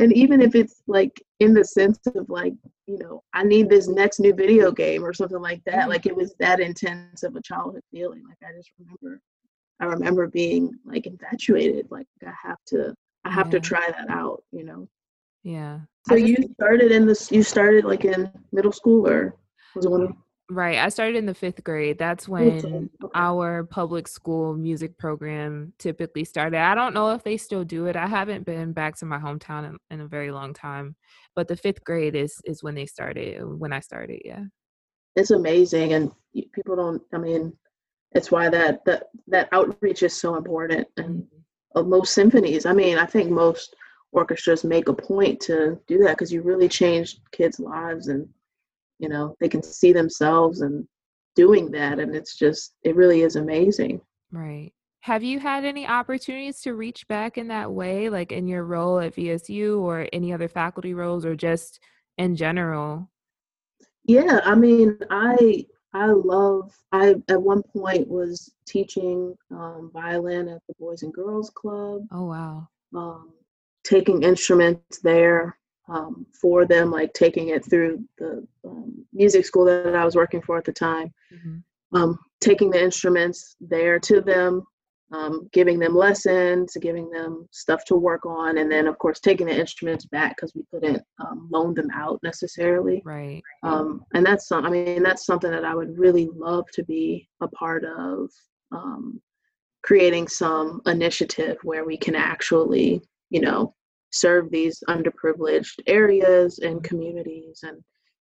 [0.00, 2.54] And even if it's like in the sense of like,
[2.86, 5.88] you know, I need this next new video game or something like that, Mhm.
[5.88, 8.24] like it was that intense of a childhood feeling.
[8.28, 9.20] Like I just remember
[9.80, 14.42] I remember being like infatuated, like I have to I have to try that out,
[14.52, 14.88] you know.
[15.42, 19.34] yeah So just you started in this you started like in middle school or
[19.74, 20.16] was it one
[20.50, 20.78] Right.
[20.78, 21.96] I started in the fifth grade.
[21.98, 22.88] That's when okay.
[23.14, 26.58] our public school music program typically started.
[26.58, 27.94] I don't know if they still do it.
[27.94, 30.96] I haven't been back to my hometown in, in a very long time.
[31.36, 33.44] But the fifth grade is is when they started.
[33.44, 34.44] When I started, yeah.
[35.16, 36.10] it's amazing and
[36.52, 37.52] people don't i mean
[38.12, 41.24] it's why that that that outreach is so important and
[41.74, 43.74] uh, most symphonies i mean i think most
[44.12, 48.28] orchestras make a point to do that because you really change kids lives and
[49.00, 50.86] you know they can see themselves and
[51.36, 54.00] doing that and it's just it really is amazing
[54.32, 54.72] Right.
[55.00, 59.00] Have you had any opportunities to reach back in that way, like in your role
[59.00, 61.80] at VSU or any other faculty roles, or just
[62.18, 63.10] in general?
[64.04, 70.62] yeah i mean i i love i at one point was teaching um, violin at
[70.68, 72.68] the boys and girls club Oh wow.
[72.94, 73.30] um,
[73.84, 75.58] taking instruments there
[75.90, 80.42] um, for them, like taking it through the um, music school that I was working
[80.42, 81.62] for at the time, Mhm.
[81.92, 84.62] um, taking the instruments there to them,
[85.12, 89.48] um, giving them lessons, giving them stuff to work on, and then, of course, taking
[89.48, 93.02] the instruments back because we couldn't um, loan them out necessarily.
[93.04, 93.42] Right.
[93.64, 97.28] Um, and that's some, I mean, that's something that I would really love to be
[97.40, 98.30] a part of.
[98.72, 99.20] Um,
[99.82, 103.74] creating some initiative where we can actually, you know,
[104.10, 107.60] serve these underprivileged areas and communities.
[107.62, 107.82] And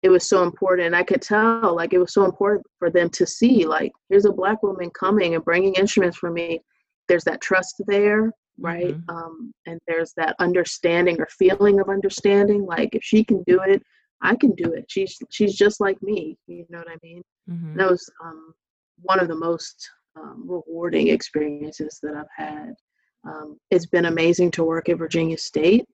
[0.02, 0.94] it was so important.
[0.94, 4.32] I could tell, like, it was so important for them to see, like, here's a
[4.32, 6.60] black woman coming and bringing instruments for me.
[7.08, 8.96] There's that trust there, right?
[8.96, 9.08] Mhm.
[9.08, 12.64] Um, and there's that understanding or feeling of understanding.
[12.64, 13.82] Like, if she can do it,
[14.20, 14.86] I can do it.
[14.88, 16.36] She's she's just like me.
[16.46, 17.22] You know what I mean?
[17.48, 17.76] Mhm.
[17.76, 18.52] that was um,
[19.02, 22.74] one of the most um, rewarding experiences that I've had.
[23.28, 25.84] Um, it's been amazing to work at Virginia State.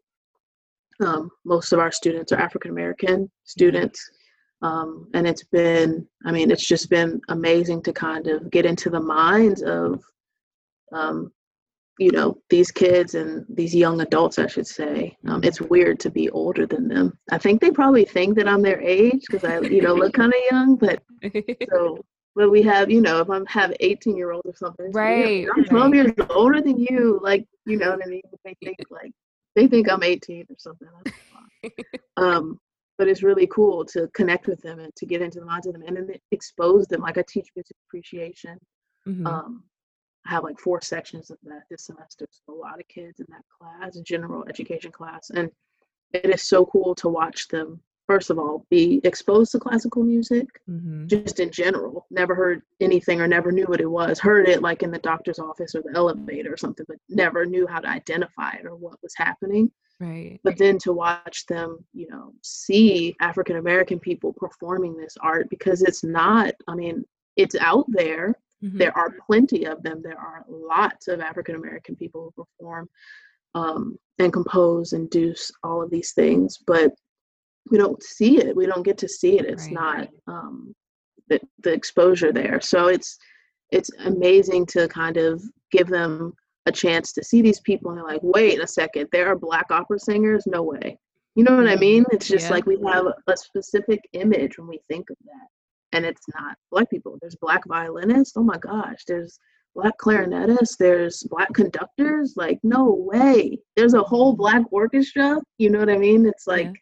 [1.00, 4.00] Um, most of our students are African American students.
[4.62, 8.88] Um, and it's been, I mean, it's just been amazing to kind of get into
[8.88, 10.02] the minds of,
[10.92, 11.32] um,
[11.98, 15.16] you know, these kids and these young adults, I should say.
[15.28, 17.18] Um, it's weird to be older than them.
[17.30, 20.32] I think they probably think that I'm their age because I, you know, look kind
[20.32, 21.02] of young, but
[21.70, 24.90] so, but we have, you know, if I'm have 18 year olds or something.
[24.92, 25.94] Right, I'm 12 right.
[25.94, 27.20] years older than you.
[27.22, 28.22] Like, you know what I mean?
[28.44, 29.12] They think like,
[29.54, 30.88] they think I'm 18 or something.
[32.16, 32.60] Um,
[32.96, 35.72] but it's really cool to connect with them and to get into the minds of
[35.72, 37.00] them and then expose them.
[37.00, 38.58] Like I teach music appreciation.
[39.06, 39.26] Mhm.
[39.26, 39.64] Um,
[40.26, 42.26] I have like four sections of that this semester.
[42.30, 45.50] So a lot of kids in that class, general education class, and
[46.12, 47.80] it is so cool to watch them.
[48.06, 51.06] First of all, be exposed to classical music, Mhm.
[51.06, 52.06] just in general.
[52.10, 54.20] Never heard anything or never knew what it was.
[54.20, 57.66] Heard it like in the doctor's office or the elevator or something, but never knew
[57.66, 60.40] how to identify it or what was happening Right.
[60.42, 65.82] but then to watch them you know see african american people performing this art because
[65.82, 67.04] it's not i mean
[67.36, 68.78] it's out there Mhm.
[68.78, 72.88] there are plenty of them there are lots of african american people who perform
[73.54, 76.92] um, and compose and do all of these things but
[77.70, 79.72] we don't see it we don't get to see it it's Right.
[79.72, 80.74] not um,
[81.28, 83.18] the, the exposure there so it's
[83.70, 86.34] it's amazing to kind of give them
[86.66, 89.66] a chance to see these people and they're like wait a second there are black
[89.70, 90.98] opera singers no way
[91.34, 91.80] you know what i Mhm.
[91.80, 92.52] mean it's just Yeah.
[92.54, 95.48] like we have a specific image when we think of that
[95.92, 99.38] and it's not black people there's black violinists oh my gosh there's
[99.74, 105.80] black clarinetists there's black conductors like no way there's a whole black orchestra you know
[105.80, 106.72] what i mean it's like Yeah.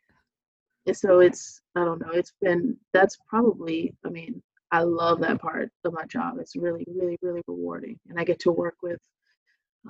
[0.86, 5.40] And so it's i don't know it's been that's probably i mean i love that
[5.40, 6.38] part of my job.
[6.40, 7.98] It's really really really rewarding.
[8.08, 9.00] And i get to work with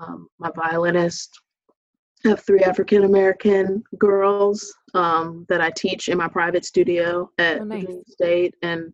[0.01, 1.31] um, my violinist.
[2.25, 7.61] I have three african american girls um, that i teach in my private studio at
[7.61, 7.83] Oh, nice.
[7.83, 8.55] Virginia state.
[8.63, 8.93] And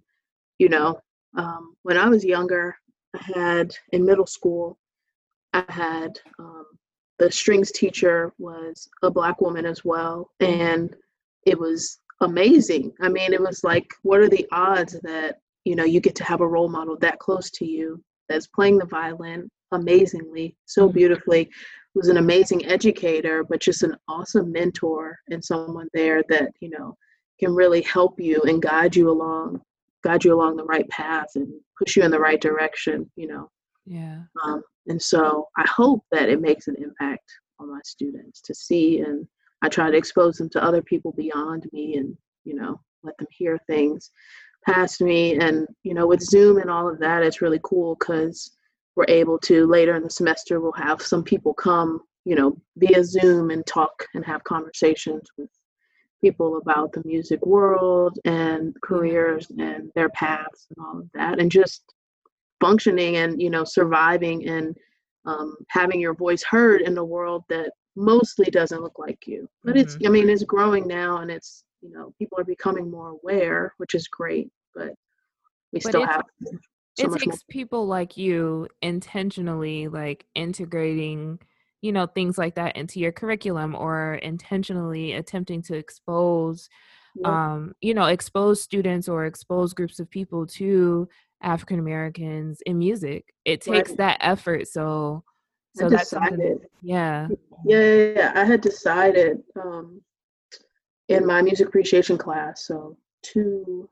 [0.58, 1.00] you know
[1.36, 2.76] um, when i was younger
[3.14, 4.78] i had in middle school
[5.52, 6.66] i had um,
[7.18, 10.30] the strings teacher was a black woman as well.
[10.40, 10.94] And
[11.48, 15.84] it was amazing i mean it was like what are the odds that you know
[15.84, 19.48] you get to have a role model that close to you that's playing the violin
[19.72, 20.94] amazingly so Mhm.
[20.94, 21.50] beautifully
[21.94, 26.96] was an amazing educator but just an awesome mentor and someone there that you know
[27.40, 29.60] can really help you and guide you along
[30.04, 33.48] guide you along the right path and push you in the right direction you know
[33.86, 34.22] Yeah.
[34.44, 37.28] um, and so I hope that it makes an impact
[37.60, 39.26] on my students to see, and
[39.62, 43.26] I try to expose them to other people beyond me and, you know, let them
[43.30, 44.10] hear things
[44.66, 45.38] past me.
[45.38, 48.56] And, you know, with Zoom and all of that, it's really cool because
[48.96, 53.04] we're able to later in the semester, we'll have some people come, you know, via
[53.04, 55.50] Zoom and talk and have conversations with
[56.20, 61.38] people about the music world and careers and their paths and all of that.
[61.38, 61.82] And just
[62.60, 64.76] functioning and you know surviving and
[65.26, 69.76] um, having your voice heard in a world that mostly doesn't look like you but
[69.76, 73.74] it's i mean it's growing now and it's you know people are becoming more aware
[73.78, 74.94] which is great but
[75.72, 81.38] we But still have so it much more takes people like you intentionally like integrating
[81.82, 86.68] you know things like that into your curriculum or intentionally attempting to expose
[87.14, 87.26] Yep.
[87.26, 91.08] um you know expose students or expose groups of people to
[91.42, 93.98] african americans in music it takes Right.
[93.98, 95.24] that effort so
[95.78, 97.28] so I that's decided yeah
[97.64, 98.32] yeah, yeah, yeah.
[98.34, 100.00] I had decided um,
[101.08, 103.88] in my music appreciation class, so two,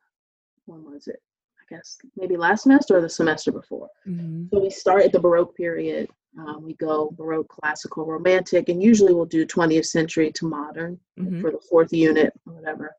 [0.67, 1.21] when was it?
[1.61, 3.89] I guess maybe last semester or the semester before.
[4.07, 4.49] Mhm.
[4.53, 6.09] So we start at the Baroque period.
[6.39, 11.41] Um, we go Baroque, classical, romantic, and usually we'll do 20th century to modern Mhm.
[11.41, 12.95] for the fourth unit or whatever.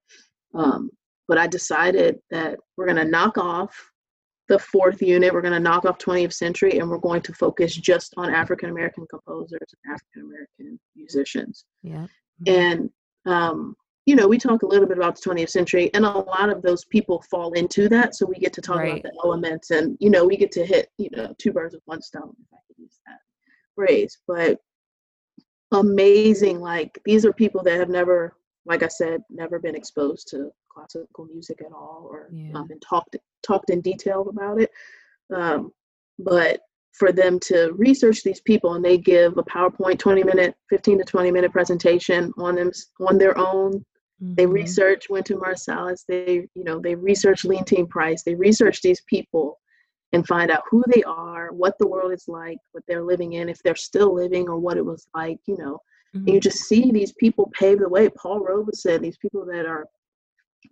[0.54, 0.90] Um,
[1.30, 3.74] but I decided that we're going to knock off
[4.50, 7.76] the fourth unit, we're going to knock off 20th century, and we're going to focus
[7.76, 11.66] just on African American composers and African American musicians.
[11.84, 12.08] yeah
[12.48, 12.90] And,
[13.26, 16.50] um, you know, we talk a little bit about the 20th century, and a lot
[16.50, 18.16] of those people fall into that.
[18.16, 19.00] So we get to talk Right.
[19.02, 21.84] about the elements, and, you know, we get to hit, you know, two birds with
[21.86, 23.20] one stone, if I could use that
[23.76, 24.18] phrase.
[24.28, 24.62] But
[25.74, 30.52] amazing, like, these are people that have never, like I said, never been exposed to
[30.70, 32.54] classical music at all or Yeah.
[32.56, 34.72] um, been talked talked in detail about it.
[35.34, 35.72] Um,
[36.20, 36.62] but
[36.94, 41.04] for them to research these people and they give a PowerPoint 20 minute, 15 to
[41.04, 42.72] 20 minute presentation on them
[43.08, 43.86] on their own.
[44.20, 44.54] They Mhm.
[44.54, 46.06] research Wynton Marsalis.
[46.08, 48.24] They, you know, they research Leontyne Price.
[48.24, 49.60] They research these people
[50.14, 53.50] and find out who they are, what the world is like, what they're living in,
[53.50, 55.80] if they're still living or what it was like, you know.
[56.16, 56.44] And you Mhm.
[56.44, 58.10] just see these people pave the way.
[58.10, 59.86] Paul Robeson, these people that are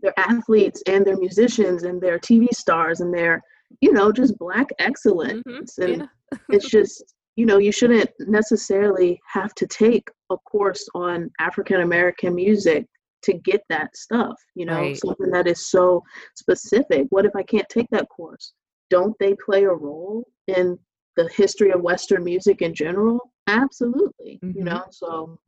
[0.01, 3.41] they're athletes and they're musicians and they're TV stars and they're,
[3.81, 5.43] you know, just black excellence.
[5.47, 5.77] Mhm.
[5.79, 6.07] And yeah
[6.49, 12.33] it's just, you know, you shouldn't necessarily have to take a course on African American
[12.35, 12.85] music
[13.23, 14.97] to get that stuff, you know, Right.
[14.97, 16.03] something that is so
[16.35, 17.07] specific.
[17.09, 18.53] What if I can't take that course?
[18.89, 20.77] Don't they play a role in
[21.15, 23.31] the history of Western music in general?
[23.47, 24.55] Absolutely, Mhm.
[24.55, 25.39] you know, so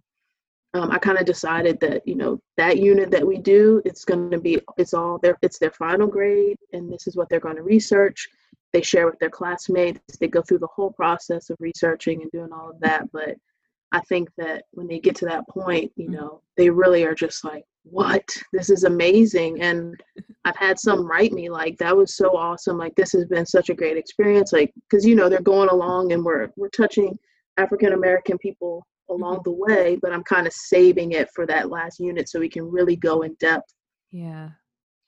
[0.73, 4.29] um, I kind of decided that you know that unit that we do, it's going
[4.31, 7.55] to be it's all their it's their final grade, and this is what they're going
[7.55, 8.27] to research.
[8.73, 10.17] They share with their classmates.
[10.19, 13.09] They go through the whole process of researching and doing all of that.
[13.13, 13.35] But
[13.93, 17.45] I think that when they get to that point, you know, they really are just
[17.45, 18.27] like, "What?
[18.51, 19.99] This is amazing!" And
[20.43, 22.77] I've had some write me like, "That was so awesome!
[22.77, 26.11] Like this has been such a great experience!" Like because you know they're going along
[26.11, 27.17] and we're we're touching
[27.55, 31.99] African American people along the way, but I'm kind of saving it for that last
[31.99, 33.73] unit so we can really go in depth.
[34.11, 34.49] Yeah.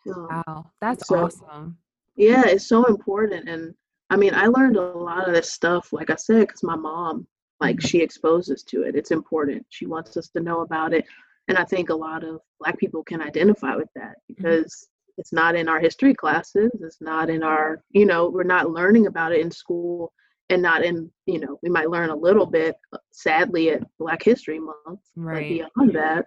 [0.10, 0.72] Um, Wow.
[0.82, 1.78] That's so- awesome.
[2.16, 3.50] yeah, it's so important.
[3.50, 3.74] And
[4.10, 7.28] I mean, I learned a lot of this stuff, like I said, because my mom,
[7.62, 7.88] like, Mhm.
[7.88, 8.96] she exposes to it.
[8.96, 9.66] It's important.
[9.70, 11.06] She wants us to know about it.
[11.48, 14.88] And I think a lot of Black people can identify with that because
[15.18, 16.72] it's not in our history classes.
[16.82, 20.14] It's not in our, you know, we're not learning about it in school
[20.50, 24.24] and not in, you know, we might learn a little bit, uh, sadly, at Black
[24.24, 25.00] History Month.
[25.16, 25.50] But Right.
[25.76, 26.26] beyond that,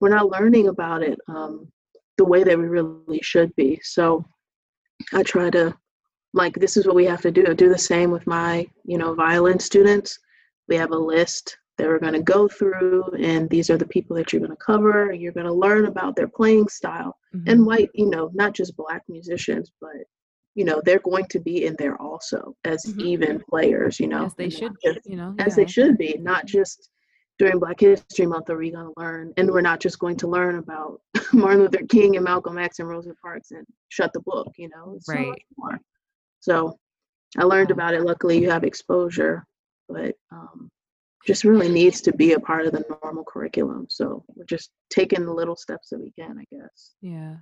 [0.00, 1.70] we're not learning about it um,
[2.16, 3.78] the way that we really should be.
[3.82, 4.24] So
[5.12, 5.76] I try to,
[6.32, 7.54] like, this is what we have to do.
[7.54, 10.18] Do the same with my, you know, violin students.
[10.68, 14.14] We have a list that we're going to go through, and these are the people
[14.16, 15.10] that you're going to cover.
[15.10, 17.48] And you're going to learn about their playing style Mhm.
[17.50, 19.96] and white, you know, not just black musicians, but
[20.54, 23.02] you know, they're going to be in there also as Mhm.
[23.02, 24.00] even players.
[24.00, 25.34] You know, As they should, just- you know.
[25.38, 25.64] as yeah.
[25.64, 26.90] they should be, not just
[27.38, 30.26] during Black History Month are we going to learn, and we're not just going to
[30.28, 31.00] learn about
[31.32, 34.94] Martin Luther King and Malcolm X and Rosa Parks and shut the book, you know,
[34.96, 35.42] it's so Right.
[35.56, 35.78] more.
[36.40, 36.78] So
[37.38, 38.02] I learned about it.
[38.02, 39.46] Luckily, you have exposure,
[39.88, 40.68] but um,
[41.26, 43.86] just really needs to be a part of the normal curriculum.
[43.88, 46.94] So we're just taking the little steps that we can, I guess.
[47.00, 47.36] Yeah.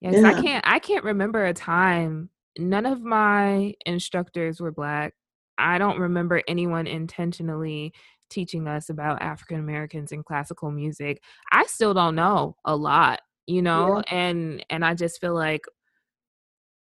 [0.00, 2.28] Yeah, 'cause I can't I can't remember a time
[2.58, 5.14] none of my instructors were black.
[5.58, 7.92] I don't remember anyone intentionally
[8.30, 11.22] teaching us about African Americans in classical music.
[11.52, 15.64] I still don't know a lot, you know, and and I just feel like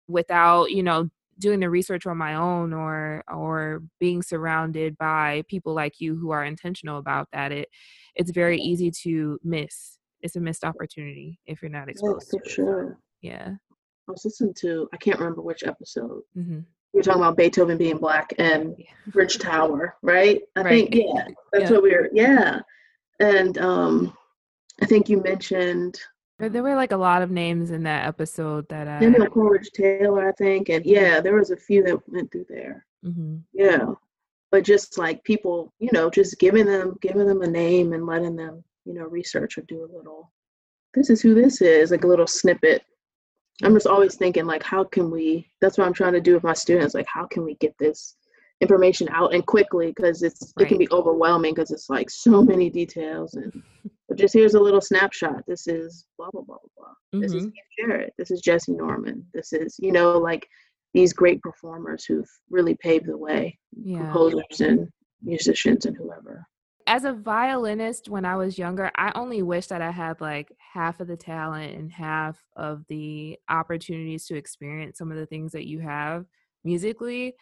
[0.08, 5.74] without, you know, doing the research on my own or or being surrounded by people
[5.74, 7.70] like you who are intentional about that, it
[8.16, 9.98] it's very easy to miss.
[10.22, 12.50] It's a missed opportunity if you're not Yeah, exposed for to it.
[12.50, 13.00] sure.
[13.22, 13.56] Yeah.
[14.10, 16.24] I was listening to, I can't remember which episode.
[16.34, 16.60] hmm
[16.94, 18.76] We were talking about Beethoven being black and
[19.12, 20.42] Bridgetower, right?
[20.56, 20.92] I Right.
[20.92, 21.72] think, yeah, that's Yeah.
[21.74, 22.60] what we were, yeah.
[23.20, 24.18] And um,
[24.82, 26.00] I think you mentioned
[26.40, 29.00] There, were like a lot of names in that episode that I.
[29.00, 30.70] Daniel Coleridge Taylor, I think.
[30.70, 32.86] And yeah, there was a few that went through there.
[33.06, 33.44] Mhm.
[33.54, 33.94] Yeah.
[34.50, 38.36] But just like people, you know, just giving them, giving them a name and letting
[38.36, 40.32] them, you know, research or do a little,
[40.96, 42.82] this is who this is, like a little snippet.
[43.64, 46.44] I'm just always thinking like, how can we, that's what I'm trying to do with
[46.44, 46.94] my students.
[46.94, 48.16] Like, how can we get this
[48.62, 49.88] information out and quickly?
[49.88, 53.52] Because it's, it can be overwhelming because it's like so many details and
[54.10, 55.44] but just here's a little snapshot.
[55.48, 57.20] This is blah, blah, blah, blah, blah.
[57.22, 57.52] This is Mhm.
[57.54, 58.14] Keith Jarrett.
[58.18, 59.26] This is Jessye Norman.
[59.34, 60.48] This is, you know, like
[60.94, 64.00] these great performers who've really paved the way, Yeah.
[64.00, 64.90] composers and
[65.22, 66.48] musicians and whoever.
[66.90, 71.00] As a violinist, when I was younger, I only wish that I had like half
[71.00, 75.68] of the talent and half of the opportunities to experience some of the things that
[75.68, 76.26] you have
[76.64, 77.36] musically.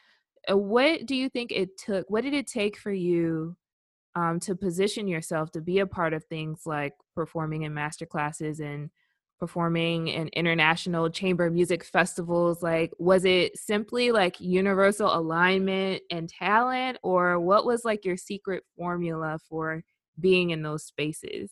[0.52, 2.10] Uh, What do you think it took?
[2.10, 3.56] What did it take for you
[4.16, 8.60] um, to position yourself to be a part of things like performing in master classes
[8.60, 8.89] and
[9.40, 16.98] performing in international chamber music festivals like was it simply like universal alignment and talent
[17.04, 19.84] or what was like your secret formula for
[20.20, 21.52] being in those spaces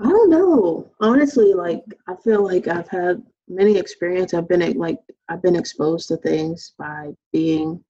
[0.00, 0.88] I don't know.
[1.00, 4.32] Honestly, like I feel like I've had many experience.
[4.32, 4.98] I've been like
[5.28, 7.82] I've been exposed to things by being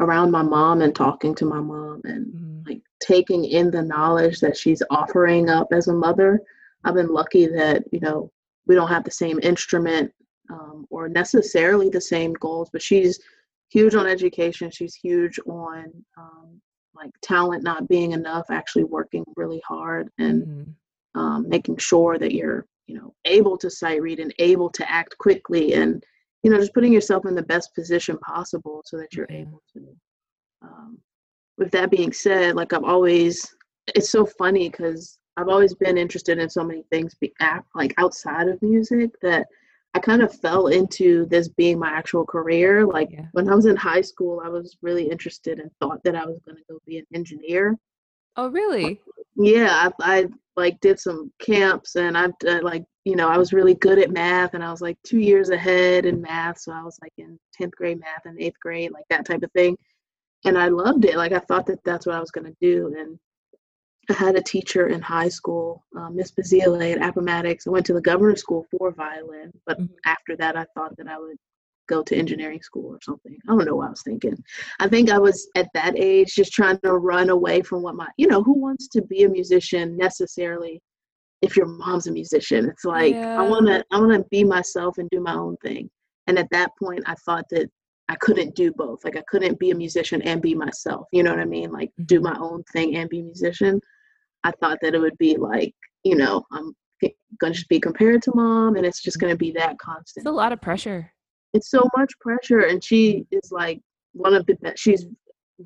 [0.00, 2.66] around my mom and talking to my mom and Mhm.
[2.66, 6.40] like taking in the knowledge that she's offering up as a mother.
[6.84, 8.30] I've been lucky that, you know,
[8.66, 10.12] we don't have the same instrument
[10.50, 13.20] um, or necessarily the same goals, but she's
[13.70, 14.70] huge on education.
[14.70, 16.60] She's huge on um,
[16.94, 20.74] like talent not being enough, actually working really hard and Mhm.
[21.14, 25.16] um, making sure that you're, you know, able to sight read and able to act
[25.18, 26.04] quickly and,
[26.42, 29.42] you know, just putting yourself in the best position possible so that you're Yeah.
[29.42, 29.96] able to
[30.62, 30.98] um,
[31.58, 33.54] with that being said, like I've always,
[33.94, 37.32] it's so funny because I've always been interested in so many things, be
[37.74, 39.46] like outside of music that
[39.94, 42.86] I kind of fell into this being my actual career.
[42.86, 43.26] Like Yeah.
[43.32, 46.38] when I was in high school, I was really interested and thought that I was
[46.44, 47.76] going to go be an engineer.
[48.36, 49.00] oh really
[49.36, 50.26] Yeah, I, I
[50.56, 54.10] like did some camps and I've done like you know I was really good at
[54.10, 57.38] math and I was like two years ahead in math, so I was like in
[57.52, 59.76] tenth grade math and eighth grade, like that type of thing,
[60.44, 61.16] and I loved it.
[61.16, 63.18] Like I thought that that's what I was gonna do, and
[64.10, 67.66] I had a teacher in high school, uh, Miss Bazile at Appomattox.
[67.66, 69.90] I went to the governor's school for violin, but Mhm.
[70.06, 71.36] after that, I thought that I would
[71.88, 73.36] go to engineering school or something.
[73.48, 74.42] I don't know what I was thinking.
[74.80, 78.08] I think I was at that age just trying to run away from what my,
[78.16, 80.80] you know, who wants to be a musician necessarily
[81.42, 82.68] if your mom's a musician?
[82.68, 83.40] It's like Yeah.
[83.40, 85.90] I want to, I want to be myself and do my own thing.
[86.28, 87.68] And at that point, I thought that
[88.08, 89.04] I couldn't do both.
[89.04, 91.06] Like I couldn't be a musician and be myself.
[91.12, 91.70] You know what I mean?
[91.70, 92.24] Like do Mhm.
[92.24, 93.80] my own thing and be a musician.
[94.44, 95.74] I thought that it would be like,
[96.04, 96.74] you know, I'm
[97.38, 100.22] going to just be compared to mom and it's just going to be that constant
[100.24, 101.12] It's a lot of pressure.
[101.54, 103.80] it's so much pressure and she is like
[104.12, 105.06] one of the best she's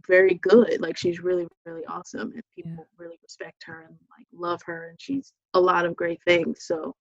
[0.06, 4.60] very good like she's really really awesome and people really respect her and like love
[4.66, 6.94] her and she's a lot of great things so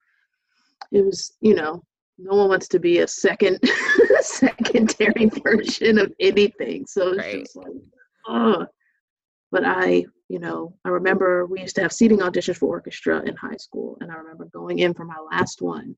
[0.91, 1.81] it was you know
[2.17, 3.59] no one wants to be a second
[4.21, 6.85] secondary version of anything.
[6.87, 7.39] So it's Right.
[7.43, 7.67] just like
[8.27, 8.65] oh
[9.51, 13.35] but i you know i remember we used to have seating auditions for orchestra in
[13.35, 15.95] high school and i remember going in for my last one.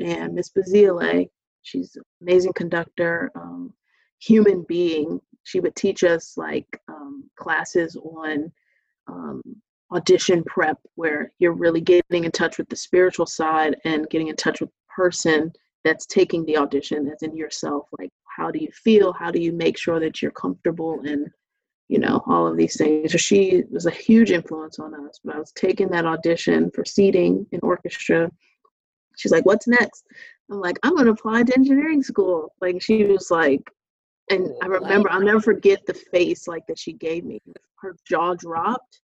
[0.00, 1.28] And miss bazile
[1.62, 3.72] she's an amazing conductor um,
[4.20, 5.20] human being.
[5.44, 8.50] She would teach us like um, classes on
[9.06, 9.42] um,
[9.92, 14.36] audition prep where you're really getting in touch with the spiritual side and getting in
[14.36, 14.70] touch with
[15.02, 15.52] person
[15.84, 19.12] that's taking the audition that's in yourself like how do you feel?
[19.12, 21.28] How do you make sure that you're comfortable and
[21.88, 23.12] you know all of these things?
[23.12, 26.84] So she was a huge influence on us but i was taking that audition for
[26.84, 28.30] seating in orchestra.
[29.16, 30.04] She's like what's next?
[30.50, 32.52] I'm like i'm going to apply to engineering school.
[32.60, 33.64] Like she was like
[34.30, 37.40] and i oh, remember i'll never forget the face like that she gave me.
[37.82, 39.00] Her jaw dropped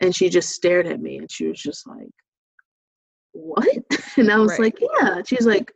[0.00, 2.14] and she just stared at me and she was just like
[3.38, 3.68] what?
[4.16, 4.60] And i was Right.
[4.60, 5.22] like yeah.
[5.24, 5.72] She's like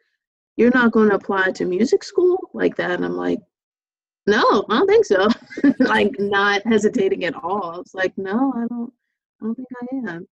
[0.57, 2.51] you're not going to apply to music school?
[2.55, 3.39] Like that and i'm like
[4.27, 5.29] no i don't think so.
[5.79, 7.65] Like not hesitating at all.
[7.75, 8.93] I was like no i don't
[9.41, 10.27] i don't think i am.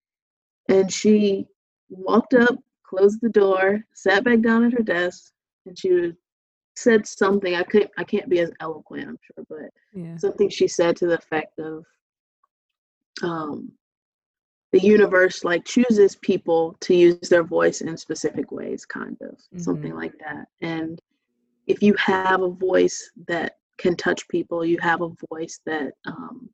[0.70, 1.46] And she
[1.90, 5.32] walked up closed the door sat back down at her desk
[5.66, 6.14] and she was,
[6.76, 7.56] said something.
[7.56, 10.18] I couldn't i can't be as eloquent i'm sure but Yeah.
[10.18, 11.86] something she said to the effect of
[13.24, 13.72] um
[14.72, 19.94] the universe like chooses people to use their voice in specific ways kind of something
[19.96, 21.00] like that and
[21.68, 26.50] if you have a voice that can touch people you have a voice that um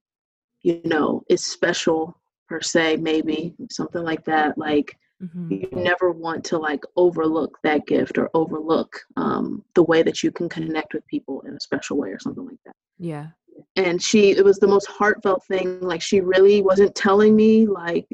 [0.62, 5.50] you know is special per se maybe something like that like Mhm.
[5.50, 10.30] you never want to like overlook that gift or overlook um, the way that you
[10.30, 13.28] can connect with people in a special way or something like that Yeah.
[13.76, 18.06] And she it was the most heartfelt thing like she really wasn't telling me like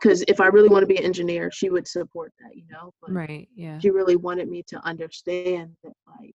[0.00, 2.92] because if i really want to be an engineer she would support that you know
[3.00, 3.48] but Right.
[3.54, 3.78] Yeah.
[3.78, 6.34] she really wanted me to understand that like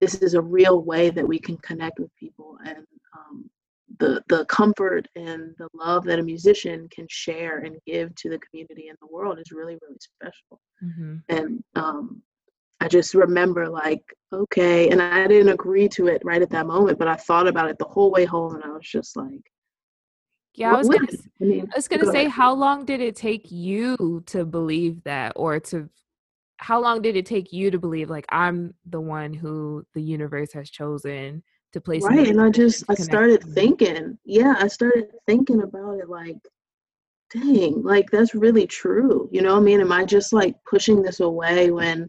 [0.00, 2.84] this is a real way that we can connect with people and
[3.16, 3.48] um,
[3.98, 8.38] the the comfort and the love that a musician can share and give to the
[8.40, 12.22] community and the world is really really special hmm and um,
[12.80, 14.02] i just remember like
[14.32, 17.68] okay and i didn't agree to it right at that moment but i thought about
[17.70, 19.50] it the whole way home and i was just like
[20.54, 20.72] Yeah.
[20.72, 21.06] I was gonna.
[21.40, 22.32] I, mean, I was gonna go say, ahead.
[22.32, 25.90] how long did it take you to believe that, or to?
[26.58, 30.54] How long did it take you to believe like I'm the one who the universe
[30.54, 31.42] has chosen
[31.76, 36.08] to place right and i just i started thinking yeah i started thinking about it
[36.08, 36.38] like
[37.30, 41.02] dang like that's really true you know what i mean am i just like pushing
[41.02, 42.08] this away when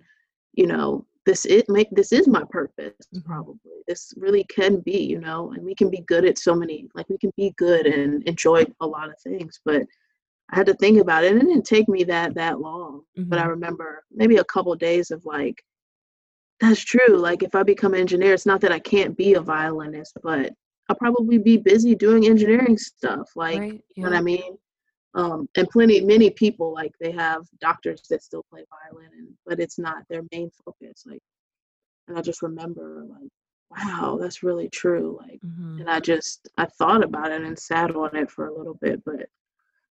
[0.57, 3.23] you know this it make this is my purpose Mhm.
[3.23, 6.89] probably this really can be you know and we can be good at so many
[6.95, 9.83] like we can be good and enjoy a lot of things but
[10.51, 13.39] i had to think about it and it didn't take me that that long but
[13.39, 13.49] i Mhm.
[13.49, 15.63] remember maybe a couple days of like
[16.59, 19.41] that's true like if i become an engineer it's not that i can't be a
[19.41, 20.51] violinist but
[20.89, 23.83] i'll probably be busy doing engineering stuff like right.
[23.95, 24.57] you know what i mean
[25.17, 29.59] um, and plenty many people like they have doctors that still play violin and but
[29.59, 31.21] it's not their main focus like
[32.07, 33.29] and i just remember like
[33.71, 35.81] wow that's really true like Mhm.
[35.81, 39.03] and i just i thought about it and sat on it for a little bit
[39.05, 39.27] but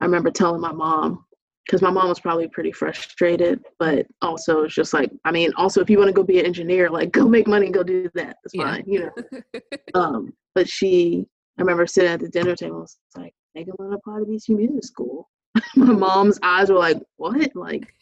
[0.02, 1.24] i remember telling my mom
[1.66, 5.80] because my mom was probably pretty frustrated but also it's just like i mean also
[5.82, 8.10] if you want to go be an engineer like go make money and go do
[8.16, 8.64] that that's Yeah.
[8.64, 9.12] fine you know
[9.94, 11.26] um but she
[11.58, 14.50] i remember sitting at the dinner table it's like think i'm gonna apply to bc
[14.50, 15.30] music school
[15.76, 17.94] my mom's eyes were like what like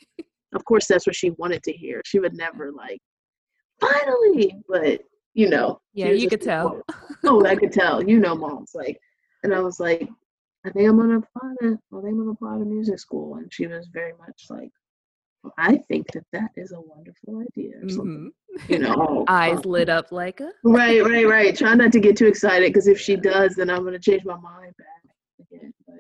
[0.54, 3.00] of course that's what she wanted to hear she would never like
[3.80, 5.02] finally but
[5.34, 6.82] you know Yeah, you could tell.
[7.26, 8.98] oh i could tell you know moms like
[9.44, 10.08] and i was like
[10.66, 13.52] i think i'm gonna apply to i think i'm gonna apply to music school and
[13.54, 14.70] she was very much like
[15.44, 18.28] "Well, i think that that is a wonderful idea Mhm.
[18.68, 19.70] you know oh, Eyes oh.
[19.70, 20.52] lit up like a.
[20.64, 23.84] right right right try not to get too excited because if she does then i'm
[23.84, 25.96] gonna change my mind back again but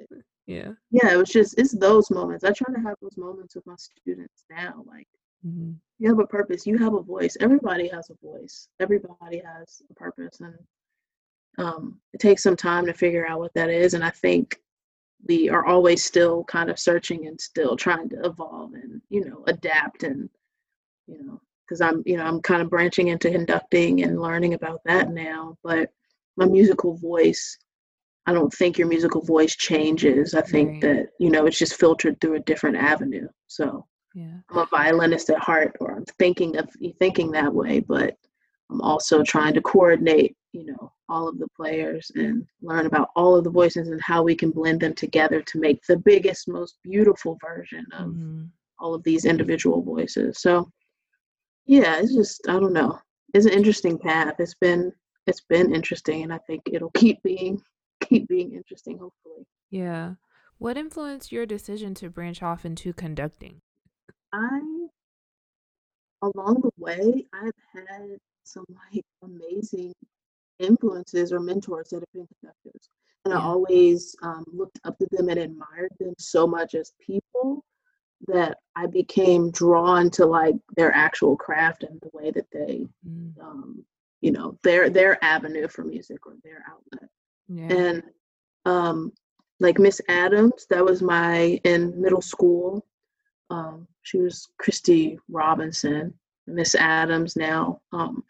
[0.47, 0.71] Yeah.
[0.91, 2.43] Yeah, it was just it's those moments.
[2.43, 4.83] I try to have those moments with my students now.
[4.87, 5.07] Like
[5.47, 5.71] Mm-hmm.
[5.99, 7.37] you have a purpose, you have a voice.
[7.39, 8.67] Everybody has a voice.
[8.81, 10.53] Everybody has a purpose, and
[11.57, 13.93] um, it takes some time to figure out what that is.
[13.93, 14.59] And I think
[15.27, 19.43] we are always still kind of searching and still trying to evolve and you know
[19.47, 20.29] adapt and
[21.07, 24.81] you know because I'm you know I'm kind of branching into conducting and learning about
[24.85, 25.57] that now.
[25.63, 25.89] But
[26.35, 27.57] my musical voice,
[28.29, 30.35] I don't think your musical voice changes.
[30.35, 30.81] I think Right.
[30.81, 33.27] that you know it's just filtered through a different avenue.
[33.47, 34.35] So Yeah.
[34.49, 36.69] I'm a violinist at heart, or I'm thinking of
[36.99, 38.15] thinking that way, but
[38.69, 43.35] I'm also trying to coordinate, you know, all of the players and learn about all
[43.35, 46.77] of the voices and how we can blend them together to make the biggest, most
[46.83, 48.49] beautiful version of Mhm.
[48.77, 50.39] all of these individual voices.
[50.39, 50.71] So,
[51.65, 52.99] yeah, it's just I don't know.
[53.33, 54.35] It's an interesting path.
[54.39, 54.93] It's been
[55.25, 57.59] it's been interesting, and I think it'll keep being
[58.01, 58.97] keep being interesting.
[58.97, 60.15] Hopefully, Yeah.
[60.57, 63.61] What influenced your decision to branch off into conducting?
[64.33, 64.59] I
[66.21, 69.93] along the way I've had some like amazing
[70.59, 72.89] influences or mentors that have been conductors.
[73.25, 77.63] And I always um, looked up to them and admired them so much as people
[78.27, 83.39] that I became drawn to like their actual craft and the way that they, Mm,
[83.41, 83.85] um,
[84.21, 86.33] you know, their their avenue for music or.
[87.49, 87.73] Yeah.
[87.73, 88.03] And
[88.65, 89.11] um,
[89.59, 92.85] like Miss Adams, that was my in middle school.
[93.49, 96.13] Um, she was Christy Robinson,
[96.47, 97.81] Miss Adams now.
[97.91, 98.23] Um,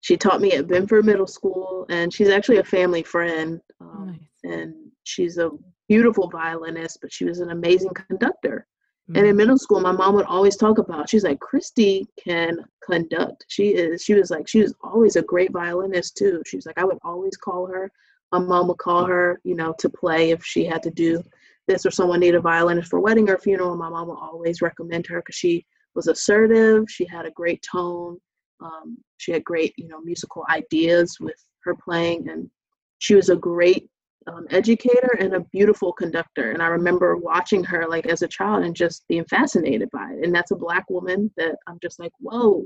[0.00, 3.60] she taught me at Benford Middle School, and she's actually a family friend.
[3.80, 4.52] Um, nice.
[4.54, 5.50] And she's a
[5.88, 8.66] beautiful violinist, but she was an amazing conductor.
[9.14, 9.36] And in Mhm.
[9.36, 11.08] middle school, my mom would always talk about.
[11.08, 13.44] She's like, Christy can conduct.
[13.48, 14.02] She is.
[14.02, 16.42] She was like, she was always a great violinist too.
[16.44, 17.92] She was like, I would always call her.
[18.40, 21.22] My mom would call her, you know, to play if she had to do
[21.66, 23.76] this or someone needed a violinist for a wedding or funeral.
[23.76, 25.64] My mom would always recommend her because she
[25.94, 26.84] was assertive.
[26.88, 28.18] She had a great tone.
[28.60, 32.50] Um, she had great, you know, musical ideas with her playing, and
[32.98, 33.88] she was a great
[34.26, 36.52] um, educator and a beautiful conductor.
[36.52, 40.24] And I remember watching her like as a child and just being fascinated by it.
[40.24, 42.64] And that's a black woman that I'm just like, whoa.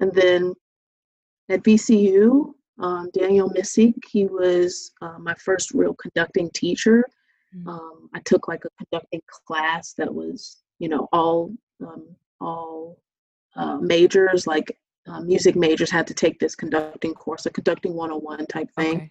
[0.00, 0.54] And then
[1.48, 7.04] at VCU, um, Daniel Myssyk, he was uh, my first real conducting teacher.
[7.56, 7.68] Mm.
[7.68, 12.04] Um, I took like a conducting class that was, you know, all um,
[12.40, 12.98] all
[13.56, 18.46] uh, majors, like uh, music majors, had to take this conducting course, a conducting 101
[18.46, 19.10] type thing Okay.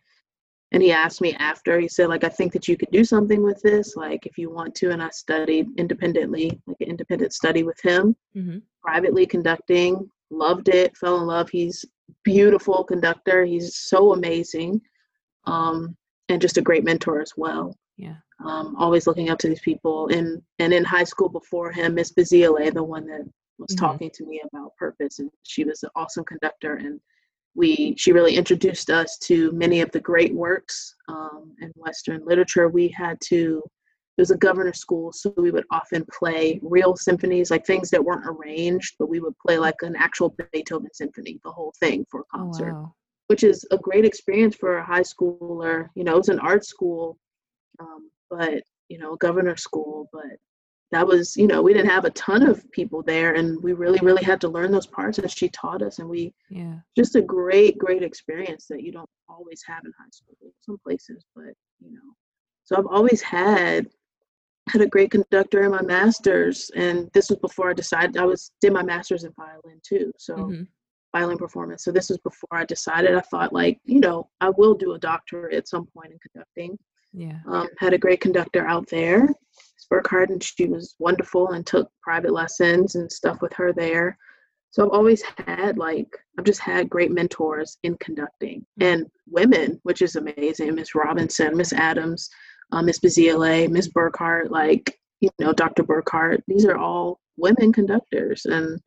[0.72, 3.44] and he asked me after he said like i think that you could do something
[3.44, 7.64] with this like if you want to and i studied independently like an independent study
[7.64, 11.86] with him hmm privately conducting loved it fell in love he's
[12.24, 13.46] beautiful conductor.
[13.46, 14.82] He's so amazing
[15.46, 15.96] um,
[16.30, 17.76] and just a great mentor as well.
[17.98, 18.16] Yeah.
[18.44, 20.08] um, always looking up to these people.
[20.10, 23.22] And and in high school before him miss Bazile, the one that
[23.58, 23.80] was Mhm.
[23.80, 26.76] talking to me about purpose and she was an awesome conductor.
[26.76, 27.00] And
[27.56, 32.68] we she really introduced us to many of the great works um, in western literature.
[32.68, 33.64] We had to
[34.18, 38.04] it was a governor school so we would often play real symphonies like things that
[38.04, 42.22] weren't arranged but we would play like an actual beethoven symphony the whole thing for
[42.22, 42.96] a Oh concert wow.
[43.28, 45.90] which is a great experience for a high schooler.
[45.96, 47.18] You know, it was an art school,
[47.80, 50.10] um, but you know, governor school.
[50.14, 50.38] But
[50.92, 54.00] that was, you know, we didn't have a ton of people there, and we really,
[54.02, 55.18] really had to learn those parts.
[55.18, 56.80] And she taught us, and we Yeah.
[56.96, 60.36] just a great, great experience that you don't always have in high school.
[60.62, 62.14] Some places, but you know,
[62.64, 63.88] so I've always had
[64.68, 68.52] had a great conductor in my masters, and this was before I decided I was
[68.62, 70.12] did my masters in violin too.
[70.18, 70.64] So hmm
[71.16, 71.84] violin performance.
[71.84, 73.16] So this was before I decided.
[73.16, 76.78] I thought like, you know, I will do a doctorate at some point in conducting.
[77.14, 77.40] Yeah.
[77.48, 79.30] Um, had a great conductor out there,
[79.90, 84.18] Burkhardt, and she was wonderful and took private lessons and stuff with her there.
[84.72, 86.08] So I've always had like
[86.38, 90.76] I've just had great mentors in conducting and women, which is amazing.
[90.76, 92.30] Miss Robinson, Miss Adams,
[92.72, 95.84] uh, Miss Bazile, Miss Burkhardt, like you know Dr.
[95.84, 96.44] Burkhardt.
[96.48, 98.80] These are all women conductors and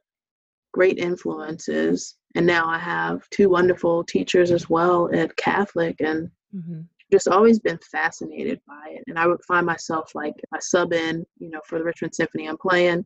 [0.73, 2.17] great influences.
[2.35, 7.59] And now I have two wonderful teachers as well at Catholic and hmm just always
[7.59, 9.05] been fascinated by it.
[9.07, 12.15] And I would find myself like if I sub in, you know, for the Richmond
[12.15, 13.05] Symphony I'm playing,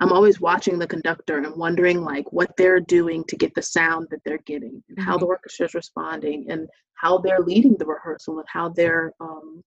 [0.00, 4.06] I'm always watching the conductor and wondering like what they're doing to get the sound
[4.10, 8.38] that they're getting and how the orchestra is responding and how they're leading the rehearsal
[8.38, 9.62] and how they're um,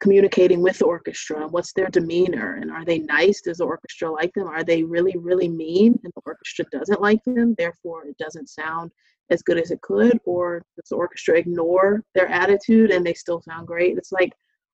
[0.00, 3.42] communicating with the orchestra and what's their demeanor and are they nice?
[3.42, 4.46] Does the orchestra like them?
[4.46, 8.90] Are they really really mean and the orchestra doesn't like them therefore it doesn't sound
[9.30, 10.18] as good as it could?
[10.24, 13.98] Or does the orchestra ignore their attitude and they still sound great?
[13.98, 14.32] It's like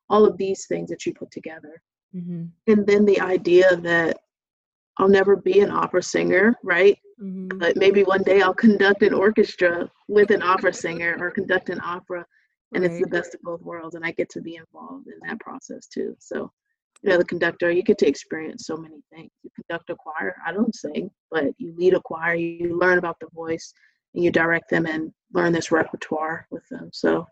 [0.09, 1.83] all of these things that you put together.
[2.15, 2.45] Mm-hmm.
[2.67, 4.19] And then the idea that
[4.99, 6.99] I'll never be an opera singer, right?
[7.21, 7.59] Mm-hmm.
[7.59, 11.81] But maybe one day I'll conduct an orchestra with an opera singer or conduct an
[11.83, 12.27] opera
[12.75, 15.41] and it's the best of both worlds and I get to be involved in that
[15.41, 16.17] process too.
[16.19, 16.51] So,
[17.03, 19.31] you know, the conductor, you get to experience so many things.
[19.43, 23.19] You conduct a choir, I don't sing, but you lead a choir, you learn about
[23.21, 23.73] the voice
[24.15, 26.91] and you direct them and learn this repertoire with them.
[26.93, 27.27] So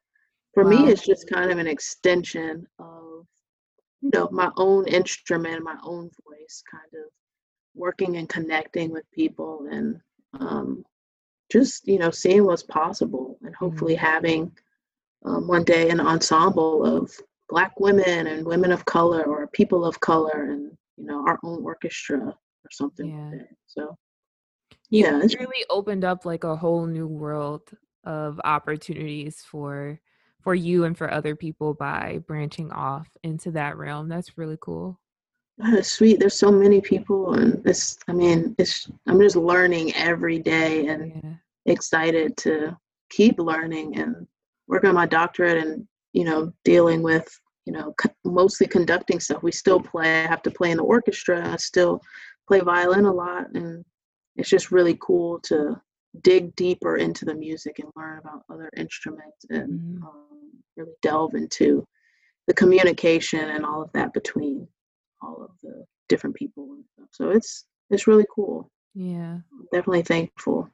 [0.54, 0.70] for Wow.
[0.70, 3.26] me it's just kind of an extension of
[4.02, 7.10] you know my own instrument, my own voice, kind of
[7.74, 10.00] working and connecting with people and
[10.38, 10.84] um,
[11.50, 14.50] just you know seeing what's possible and hopefully having
[15.24, 17.12] um, one day an ensemble of
[17.48, 21.62] black women and women of color or people of color and you know our own
[21.64, 23.30] orchestra or something Yeah.
[23.30, 23.48] like that.
[23.66, 23.96] So
[24.90, 27.70] You yeah, it's, really opened up like a whole new world
[28.04, 30.00] of opportunities for
[30.42, 34.08] for you and for other people by branching off into that realm.
[34.08, 34.98] That's really cool.
[35.60, 36.18] God, it's sweet.
[36.18, 41.12] There's so many people and it's I mean it's I'm just learning every day and
[41.22, 41.34] Yeah.
[41.66, 42.76] excited to
[43.10, 44.26] keep learning and
[44.66, 47.28] work on my doctorate and you know dealing with
[47.66, 47.94] you know
[48.24, 52.00] mostly conducting stuff we still play i have to play in the orchestra i still
[52.48, 53.84] play violin a lot and
[54.36, 55.80] it's just really cool to
[56.22, 60.02] dig deeper into the music and learn about other instruments and Mhm.
[60.02, 61.86] um, really delve into
[62.46, 64.66] the communication and all of that between
[65.22, 69.38] all of the different people and stuff so it's it's really cool Yeah.
[69.52, 70.68] I'm definitely thankful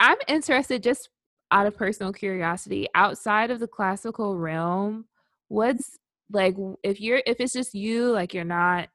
[0.00, 1.10] I'm interested just
[1.52, 5.04] out of personal curiosity, outside of the classical realm,
[5.48, 5.96] what's
[6.30, 8.88] like if you're if it's just you, like you're not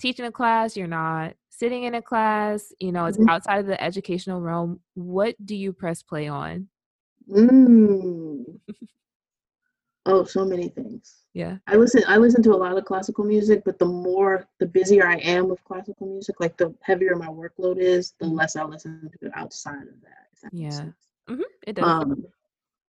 [0.00, 3.28] teaching a class, you're not sitting in a class, you know, it's Mhm.
[3.28, 6.68] outside of the educational realm, what do you press play on?
[7.28, 8.58] Mm.
[10.06, 11.24] Oh, so many things.
[11.36, 11.58] Yeah.
[11.66, 15.06] I listen I listen to a lot of classical music, but the more the busier
[15.06, 19.10] I am with classical music, like the heavier my workload is, the less I listen
[19.22, 20.28] to outside of that.
[20.42, 20.70] That Yeah.
[20.70, 20.96] sense.
[21.28, 21.84] hmm It does.
[21.84, 22.24] Um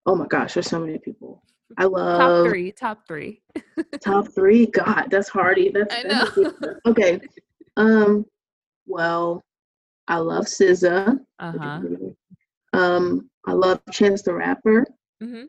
[0.07, 1.45] oh my gosh, there's so many people.
[1.79, 2.73] I love top three.
[2.73, 3.43] Top three.
[4.05, 4.67] top three.
[4.67, 5.71] God, that's hardy.
[5.71, 6.27] That's, I know.
[6.35, 6.49] deep.
[6.87, 7.21] okay.
[7.77, 8.27] Um
[8.89, 9.41] well,
[10.09, 11.17] I love SZA.
[11.39, 11.81] Uh huh.
[12.73, 14.85] Um, I love Chance the Rapper.
[15.23, 15.45] hmm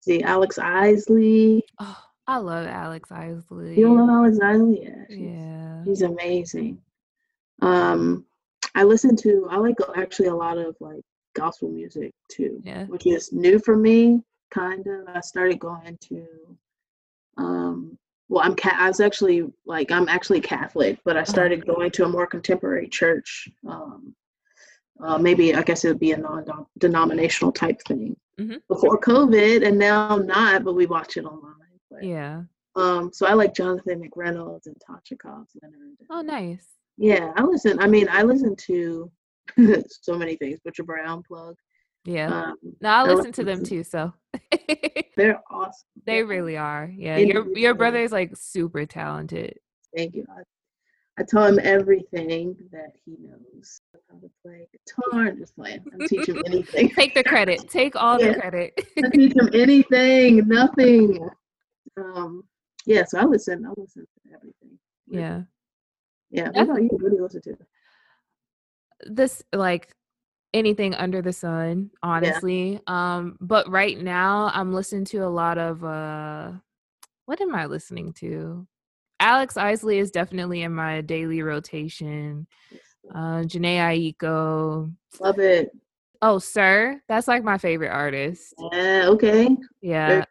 [0.00, 1.62] See Alex Isley.
[1.78, 3.76] Oh, I love Alex Isley.
[3.76, 4.82] You don't love Alex Isley?
[4.84, 5.84] Yeah, she's, Yeah.
[5.84, 6.80] she's amazing.
[7.60, 8.24] Um,
[8.76, 11.02] I listen to I like actually a lot of like
[11.34, 12.86] gospel music too, Yeah.
[12.86, 14.22] which is new for me.
[14.52, 15.08] Kind of.
[15.08, 16.26] I started going to.
[17.36, 21.90] Um, well, I'm ca- I was actually like I'm actually Catholic, but I started going
[21.92, 23.48] to a more contemporary church.
[23.66, 24.14] Um,
[25.00, 28.60] uh, maybe I guess it would be a non-denominational type thing Mhm.
[28.68, 31.54] before COVID, and now I'm not, but we watch it online.
[32.02, 32.42] Yeah.
[32.76, 35.96] Um, so I like Jonathan McReynolds and Tasha Cobbs Leonard.
[36.10, 36.66] Oh, nice.
[36.96, 37.78] Yeah, I listen.
[37.80, 39.10] I mean, I listen to
[39.88, 40.60] so many things.
[40.64, 41.56] Butcher Brown plug.
[42.04, 42.28] Yeah.
[42.28, 43.82] Um, no, I I listen to them too.
[43.84, 44.12] So
[45.16, 45.72] They're awesome.
[46.06, 46.90] they really are.
[46.96, 47.18] Yeah.
[47.18, 49.58] Your your brother is like super talented.
[49.96, 50.24] Thank you.
[50.30, 50.42] I,
[51.18, 55.26] I tell him everything that he knows how to play guitar.
[55.26, 55.84] I'm just playing.
[56.00, 56.88] I teach him anything.
[56.90, 57.68] Take the credit.
[57.68, 58.32] Take all Yeah.
[58.32, 58.88] the credit.
[59.04, 61.28] I teach him anything, nothing.
[61.96, 62.44] Um,
[62.86, 63.64] yeah, so I listen.
[63.66, 64.78] I listen to everything.
[65.08, 65.42] yeah.
[66.30, 66.50] Yeah.
[66.50, 66.88] What about you?
[66.92, 67.56] What do you listen to?
[69.06, 69.92] This like
[70.54, 72.80] anything under the sun, honestly.
[72.86, 76.52] Um, but right now I'm listening to a lot of uh
[77.26, 78.66] what am I listening to?
[79.18, 82.46] Alex Isley is definitely in my daily rotation.
[83.12, 84.92] Uh Jhené Aiko.
[85.20, 85.70] Love it.
[86.22, 87.00] Oh, sir.
[87.08, 88.54] That's like my favorite artist.
[88.72, 89.06] Yeah.
[89.08, 89.56] Okay.
[89.80, 90.24] Yeah.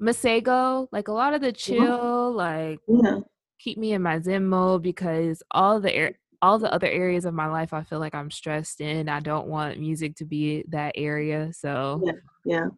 [0.00, 3.20] Masego, like a lot of the chill, like Yeah.
[3.58, 7.34] keep me in my zen mode because all the air all the other areas of
[7.34, 9.10] my life I feel like I'm stressed in.
[9.10, 11.52] I don't want music to be that area.
[11.52, 12.12] So Yeah.
[12.46, 12.64] Yeah.
[12.66, 12.76] I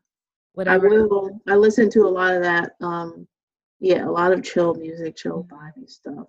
[0.54, 0.88] whatever.
[1.06, 1.40] will.
[1.48, 2.72] I listen to a lot of that.
[2.80, 3.28] Um,
[3.78, 5.56] yeah, a lot of chill music, chill Yeah.
[5.56, 6.28] vibey stuff.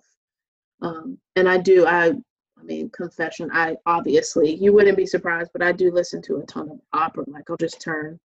[0.80, 1.86] Um, and I do.
[1.86, 2.10] I,
[2.56, 3.50] I mean, confession.
[3.52, 7.24] I obviously you wouldn't be surprised, but I do listen to a ton of opera.
[7.26, 8.18] Like I'll just turn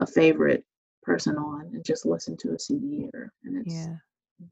[0.00, 0.64] a favorite
[1.10, 3.96] person on and just listen to a CD or, and it's Yeah.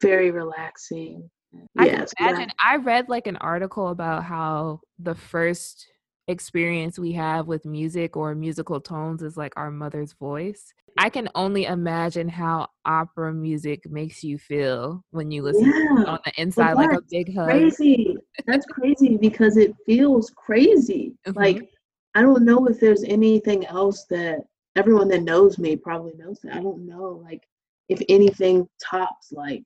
[0.02, 1.30] very relaxing.
[1.78, 5.86] I Yeah, can so that- imagine I read like an article about how the first
[6.26, 10.74] experience we have with music or musical tones is like our mother's voice.
[10.98, 16.18] I can only imagine how opera music makes you feel when you listen Yeah, on
[16.24, 17.46] the inside, like a big hug.
[17.46, 18.16] crazy.
[18.46, 21.14] That's crazy because it feels crazy.
[21.26, 21.36] Mhm.
[21.36, 21.70] Like
[22.16, 24.40] I don't know if there's anything else that
[24.78, 26.56] everyone that knows me probably knows that.
[26.56, 27.20] I don't know.
[27.22, 27.42] Like
[27.88, 29.62] if anything tops like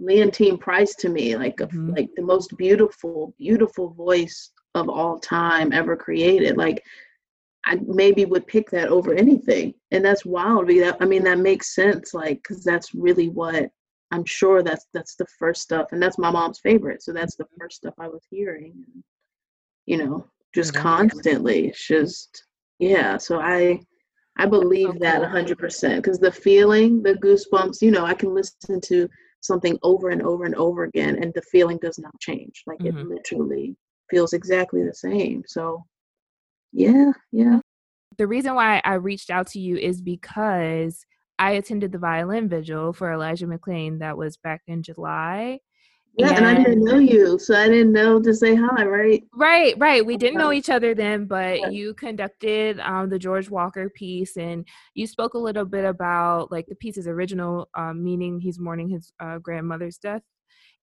[0.00, 1.96] Leontyne Price to me, like Mhm.
[1.96, 6.56] like the most beautiful, beautiful voice of all time ever created.
[6.56, 6.82] Like
[7.66, 10.70] I maybe would pick that over anything, and that's wild.
[10.70, 13.70] I mean, that makes sense, like because that's really what
[14.12, 17.02] I'm sure that's that's the first stuff, and that's my mom's favorite.
[17.02, 18.74] So that's the first stuff I was hearing,
[19.86, 20.82] you know, just Yeah.
[20.82, 21.68] constantly.
[21.68, 22.44] It's just
[22.78, 23.18] yeah.
[23.18, 23.80] So I
[24.38, 28.34] I believe that a hundred percent because the feeling, the goosebumps, you know, I can
[28.34, 29.08] listen to
[29.40, 32.62] something over and over and over again, and the feeling does not change.
[32.66, 33.08] Like it Mhm.
[33.08, 33.76] literally
[34.10, 35.42] feels exactly the same.
[35.46, 35.84] So
[36.72, 37.60] yeah, yeah.
[38.16, 41.06] the reason why I reached out to you is because
[41.38, 45.60] I attended the violin vigil for Elijah McClain that was back in July.
[46.18, 49.22] Yeah, and I didn't know you, so I didn't know to say hi, right?
[49.32, 50.04] Right, right.
[50.04, 51.68] We didn't know each other then, but Yeah.
[51.68, 56.66] you conducted um, the George Walker piece, and you spoke a little bit about like
[56.66, 58.40] the piece's original um, meaning.
[58.40, 60.22] He's mourning his uh, grandmother's death,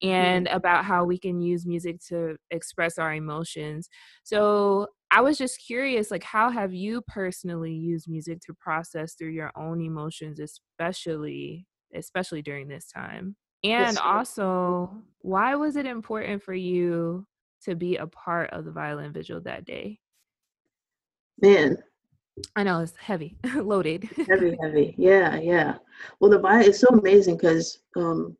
[0.02, 3.90] and about how we can use music to express our emotions.
[4.24, 9.32] So I was just curious, like, how have you personally used music to process through
[9.32, 13.36] your own emotions, especially especially during this time?
[13.66, 13.98] And Yes.
[13.98, 14.92] also,
[15.22, 17.26] why was it important for you
[17.64, 20.00] to be a part of the violin vigil that day?
[21.42, 21.78] Man,
[22.56, 24.08] I know it's heavy, loaded.
[24.30, 24.94] heavy, heavy.
[25.00, 25.78] Yeah, yeah.
[26.20, 28.38] Well, the vibe is so amazing because um,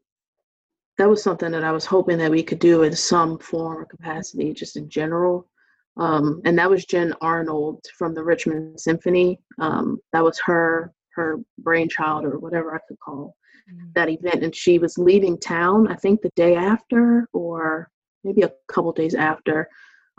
[1.00, 3.86] that was something that I was hoping that we could do in some form or
[3.86, 5.50] capacity, just in general.
[5.98, 9.40] Um, and that was Jen Arnold from the Richmond Symphony.
[9.60, 13.36] Um, that was her her brainchild or whatever I could call
[13.96, 17.90] that event and she was leaving town i think the day after or
[18.24, 19.68] maybe a couple days after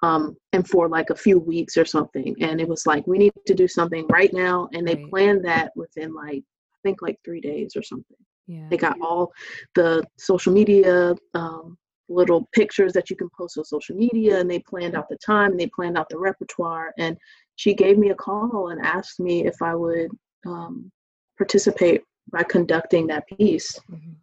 [0.02, 3.32] um, and for like a few weeks or something and it was like we need
[3.46, 5.10] to do something right now and they Right.
[5.10, 8.16] planned that within like i think like three days or something
[8.46, 8.66] yeah.
[8.70, 9.32] they got all
[9.74, 11.76] the social media um,
[12.08, 15.52] little pictures that you can post on social media and they planned out the time
[15.52, 17.16] and they planned out the repertoire and
[17.56, 20.10] she gave me a call and asked me if i would
[20.46, 20.90] um,
[21.38, 23.78] participate by conducting that piece.
[23.90, 24.14] Mhm.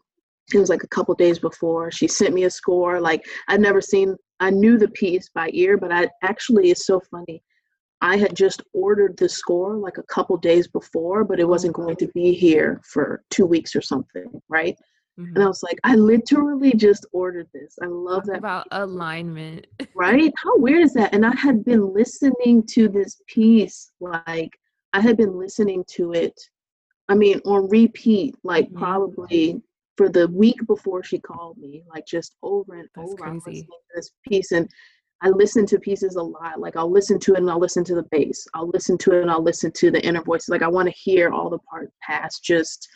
[0.53, 2.99] it was like a couple days before she sent me a score.
[2.99, 6.99] Like i'd never seen i knew the piece by ear but i actually it's so
[7.11, 7.41] funny.
[8.01, 11.95] I had just ordered the score like a couple days before but it wasn't going
[11.95, 14.75] to be here for two weeks or something right?
[15.17, 15.33] Mhm.
[15.35, 17.77] and i was like i literally just ordered this.
[17.81, 19.65] I love Talk that about alignment.
[19.95, 20.31] right?
[20.43, 21.13] How weird is that?
[21.15, 24.51] And i had been listening to this piece like
[24.91, 26.35] i had been listening to it
[27.09, 28.77] i mean on repeat like Mhm.
[28.77, 29.61] probably
[29.97, 33.37] for the week before she called me like just over and That's over crazy.
[33.45, 34.67] listening to this piece and
[35.21, 37.95] i listen to pieces a lot like i'll listen to it and i'll listen to
[37.95, 40.67] the bass i'll listen to it and i'll listen to the inner voices like i
[40.67, 42.87] want to hear all the part past just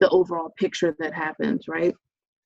[0.00, 1.94] the overall picture that happens right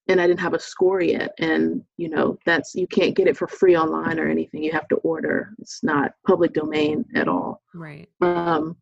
[0.09, 1.33] and I didn't have a score yet.
[1.39, 4.63] And you know, that's you can't get it for free online or anything.
[4.63, 5.55] You have to order.
[5.59, 7.63] It's not public domain at all.
[7.73, 8.07] right.
[8.21, 8.77] Um,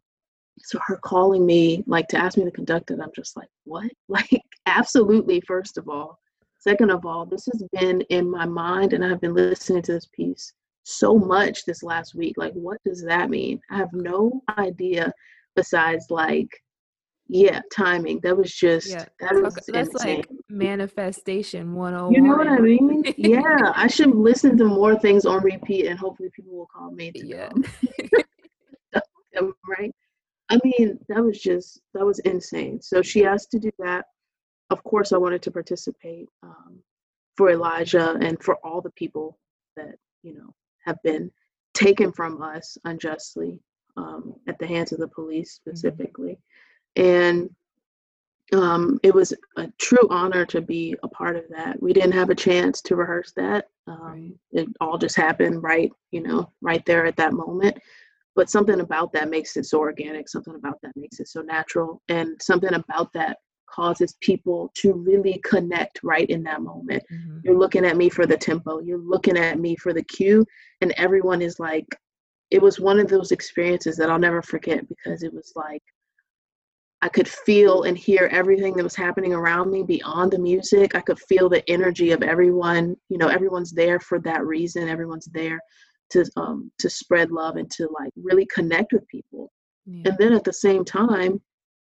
[0.59, 3.91] so her calling me like to ask me to conduct it, I'm just like, what?
[4.09, 5.41] Like, absolutely.
[5.47, 6.19] First of all,
[6.59, 10.07] second of all, this has been in my mind, and I've been listening to this
[10.15, 10.53] piece
[10.85, 12.35] so much this last week.
[12.37, 13.61] Like, what does that mean?
[13.71, 15.13] I have no idea.
[15.55, 16.49] Besides, like,
[17.29, 18.21] yeah, timing.
[18.23, 19.05] That was just Yeah.
[19.21, 20.17] that was Talk- That's insane.
[20.19, 22.13] like manifestation 101.
[22.15, 23.03] You know what I oh mean?
[23.17, 27.11] Yeah, I should listen to more things on repeat, and hopefully people will call me
[27.13, 27.51] to Yeah.
[28.95, 29.01] I
[29.79, 29.95] right?
[30.53, 32.83] I mean, that was just that was insane.
[32.83, 34.05] So she asked to do that.
[34.69, 36.79] Of course, I wanted to participate um,
[37.37, 39.39] for Elijah and for all the people
[39.77, 41.31] that you know have been
[41.73, 43.61] taken from us unjustly
[43.97, 46.39] um, at the hands of the police specifically,
[46.97, 47.49] and
[48.53, 51.83] um, it was a true honor to be a part of that.
[51.83, 53.69] We didn't have a chance to rehearse that.
[53.87, 57.79] Um, It all just happened right, you know, right there at that moment.
[58.35, 60.29] But something about that makes it so organic.
[60.29, 65.41] Something about that makes it so natural, and something about that causes people to really
[65.45, 67.03] connect right in that moment.
[67.11, 67.41] Mhm.
[67.43, 68.81] You're looking at me for the tempo.
[68.81, 70.45] You're looking at me for the cue,
[70.81, 71.87] and everyone is like,
[72.51, 75.83] it was one of those experiences that I'll never forget because it was like
[77.05, 80.95] I could feel and hear everything that was happening around me beyond the music.
[80.95, 82.97] I could feel the energy of everyone.
[83.09, 84.89] You know, everyone's there for that reason.
[84.89, 85.59] Everyone's there
[86.13, 89.53] to um, to spread love and to like really connect with people.
[89.87, 90.11] Yeah.
[90.11, 91.41] And then at the same time,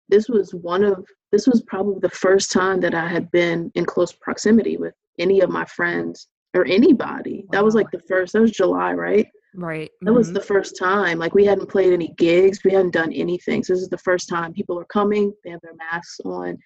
[0.09, 3.85] this was one of this was probably the first time that I had been in
[3.85, 7.45] close proximity with any of my friends or anybody.
[7.53, 8.33] That was like the first.
[8.33, 9.27] That was July, right?
[9.55, 9.91] Right.
[10.03, 10.35] That was mhm.
[10.35, 11.19] the first time.
[11.19, 13.65] Like we hadn't played any gigs, we hadn't done anything.
[13.65, 15.33] So this is the first time people are coming.
[15.45, 16.59] They have their masks on.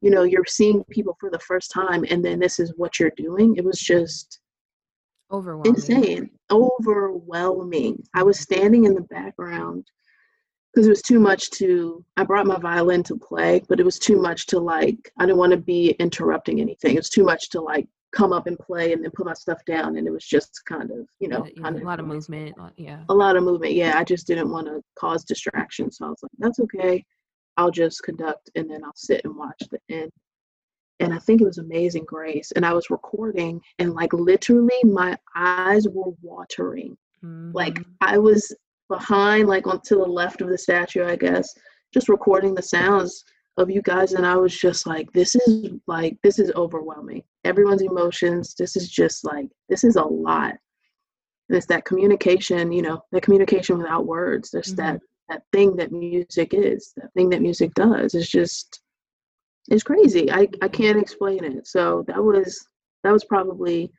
[0.00, 3.16] you know you're seeing people for the first time and then this is what you're
[3.16, 4.40] doing it was just
[5.30, 5.74] Overwhelming.
[5.74, 9.86] insane overwhelming i was standing in the background
[10.72, 13.98] because it was too much to i brought my violin to play but it was
[13.98, 17.50] too much to like i didn't want to be interrupting anything it was too much
[17.50, 20.24] to like come up and play and then put my stuff down and it was
[20.24, 22.56] just kind of you know Yeah, kind a lot of movement.
[22.58, 23.00] uh, Yeah.
[23.10, 26.22] a lot of movement yeah i just didn't want to cause distraction so i was
[26.22, 27.04] like that's okay
[27.58, 30.10] i'll just conduct and then i'll sit and watch the end
[31.00, 35.16] and i think it was amazing grace and i was recording and like literally my
[35.36, 36.96] eyes were watering.
[37.52, 37.84] Like Mhm.
[38.00, 38.54] i was
[38.88, 41.54] behind like on to the left of the statue i guess
[41.92, 43.24] just recording the sounds
[43.56, 47.22] of you guys and i was just like this is like this is overwhelming.
[47.44, 50.54] Everyone's emotions this is just like this is a lot.
[51.48, 54.50] And it's that communication you know that communication without words.
[54.50, 54.76] There's Mhm.
[54.76, 58.14] that that thing that music is that thing that music does.
[58.14, 58.80] It's just
[59.70, 62.66] it's crazy i i can't explain it so that was
[63.04, 63.90] that was probably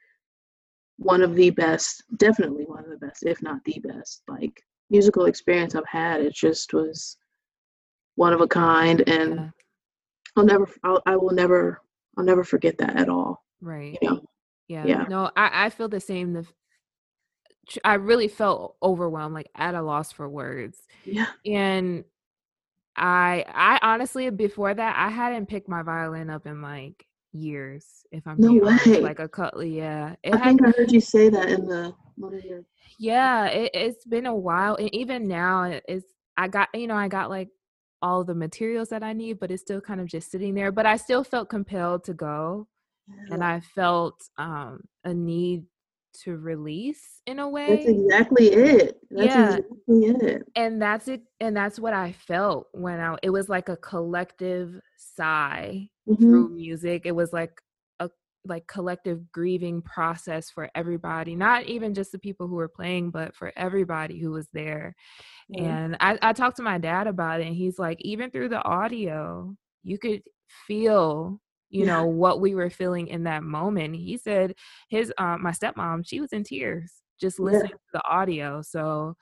[0.97, 5.26] one of the best definitely one of the best if not the best like musical
[5.26, 7.17] experience i've had it just was
[8.15, 9.51] one of a kind and
[10.36, 11.82] i'll never I'll, i will never
[12.17, 13.97] i'll never forget that at all right.
[14.01, 14.22] you know
[14.67, 14.86] Yeah.
[14.86, 15.05] Yeah.
[15.09, 16.34] No, I, I feel the same.
[16.34, 16.45] The
[17.84, 20.80] I really felt overwhelmed, like at a loss for words.
[21.05, 22.03] yeah And
[22.95, 28.27] I I honestly before that I hadn't picked my violin up in like years, if
[28.27, 28.85] I'm No being honest.
[28.85, 29.01] way.
[29.01, 30.15] Like a cut yeah.
[30.23, 32.63] It i had think i heard you say that in the one of your
[32.97, 34.75] yeah, it, it's been a while.
[34.75, 36.05] And even now it's
[36.37, 37.49] I got you know, I got like
[38.01, 40.71] all the materials that I need, but it's still kind of just sitting there.
[40.71, 42.67] But I still felt compelled to go.
[43.31, 45.65] and I felt um, a need
[46.24, 47.68] to release in a way.
[47.68, 49.57] that's exactly it that's Yeah.
[49.57, 51.22] exactly it and that's it.
[51.39, 53.18] And that's what I felt when I.
[53.24, 56.18] It was like a collective sigh Mhm.
[56.20, 57.05] through music.
[57.05, 57.62] It was like
[57.99, 58.10] a
[58.45, 63.36] like collective grieving process for everybody, not even just the people who were playing, but
[63.36, 64.95] for everybody who was there.
[65.49, 65.62] Yeah.
[65.86, 68.64] And I, I talked to my dad about it, and he's like, even through the
[68.64, 70.24] audio, you could
[70.68, 71.39] feel,
[71.70, 71.97] you Yeah.
[71.97, 73.95] know, what we were feeling in that moment.
[73.95, 74.55] He said
[74.89, 77.45] his um my stepmom, she was in tears just Yeah.
[77.45, 78.61] listening to the audio.
[78.61, 79.15] So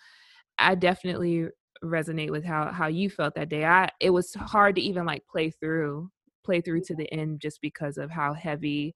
[0.59, 1.49] I definitely
[1.83, 3.65] resonate with how how you felt that day.
[3.65, 6.09] I it was hard to even like play through
[6.43, 8.95] play through to the end just because of how heavy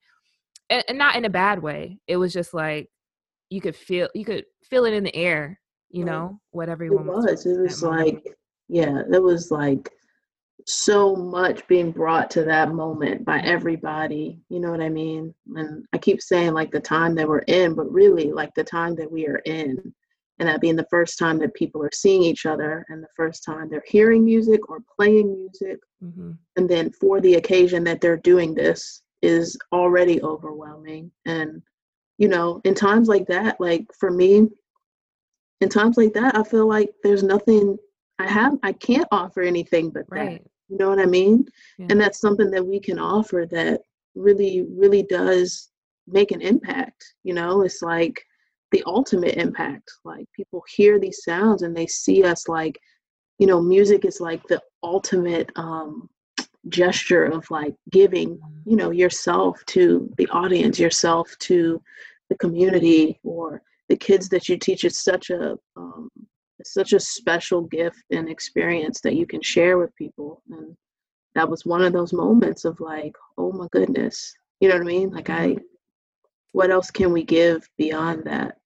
[0.70, 1.99] and, and not in a bad way.
[2.08, 2.89] It was just like
[3.49, 7.08] you could feel you could feel it in the air, you know, what It everyone
[7.08, 7.26] was.
[7.26, 7.45] was.
[7.45, 8.24] It was that moment.
[8.24, 8.38] like,
[8.70, 9.91] yeah, it was like
[10.72, 14.39] so much being brought to that moment by everybody.
[14.49, 15.34] You know what I mean?
[15.55, 18.95] And I keep saying like the time that we're in, but really like the time
[18.95, 19.93] that we are in.
[20.39, 23.43] And that being the first time that people are seeing each other and the first
[23.43, 25.80] time they're hearing music or playing music.
[26.03, 26.38] Mhm.
[26.55, 31.11] And then for the occasion that they're doing this is already overwhelming.
[31.26, 31.61] And,
[32.17, 34.49] you know, in times like that, like for me,
[35.59, 37.78] in times like that, I feel like there's nothing
[38.17, 40.41] I have, I can't offer anything but that.
[40.72, 41.45] You know what I mean?
[41.78, 41.88] Yeah.
[41.89, 43.82] And that's something that we can offer that
[44.15, 45.69] really, really does
[46.07, 47.13] make an impact.
[47.24, 48.24] You know, it's like
[48.72, 49.91] the ultimate impact.
[50.05, 52.80] Like people hear these sounds and they see us like,
[53.38, 56.09] you know, music is like the ultimate um,
[56.69, 61.82] gesture of like giving, you know, yourself to the audience, yourself to
[62.30, 64.86] the community or the kids that you teach.
[64.86, 66.09] It's such a um,
[66.62, 70.43] it's such a special gift and experience that you can share with people.
[70.51, 70.78] And
[71.34, 74.86] that was one of those moments of like, oh my goodness, you know what I
[74.86, 75.09] mean?
[75.09, 75.57] Like I,
[76.51, 78.57] what else can we give beyond that?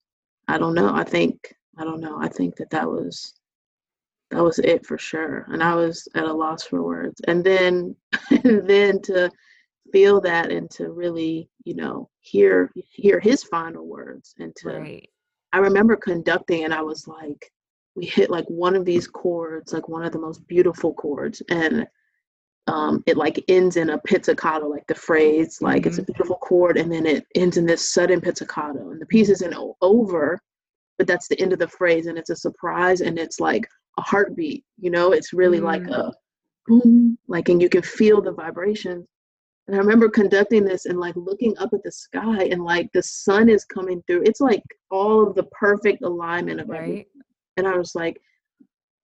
[0.49, 0.93] I don't know.
[0.93, 2.19] I think I don't know.
[2.19, 3.33] I think that that was
[4.31, 5.45] that was it for sure.
[5.49, 7.21] And I was at a loss for words.
[7.27, 7.95] And then
[8.43, 9.31] and then to
[9.93, 15.09] feel that and to really, you know, hear hear his final words and to Right.
[15.53, 17.49] I remember conducting and I was like,
[17.95, 21.87] we hit like one of these chords, like one of the most beautiful chords, and
[22.67, 26.77] um, it like ends in a pizzicato, like the phrase, like it's a beautiful chord,
[26.77, 30.39] and then it ends in this sudden pizzicato, and the piece isn't over,
[30.97, 33.67] but that's the end of the phrase, and it's a surprise, and it's like
[33.97, 35.95] a heartbeat, you know, it's really like Mm.
[35.95, 36.13] a
[36.67, 39.07] boom, like, and you can feel the vibrations.
[39.67, 43.01] And I remember conducting this and like looking up at the sky and like the
[43.01, 44.23] sun is coming through.
[44.23, 47.05] It's like all of the perfect alignment of everything.
[47.57, 48.21] And I was like,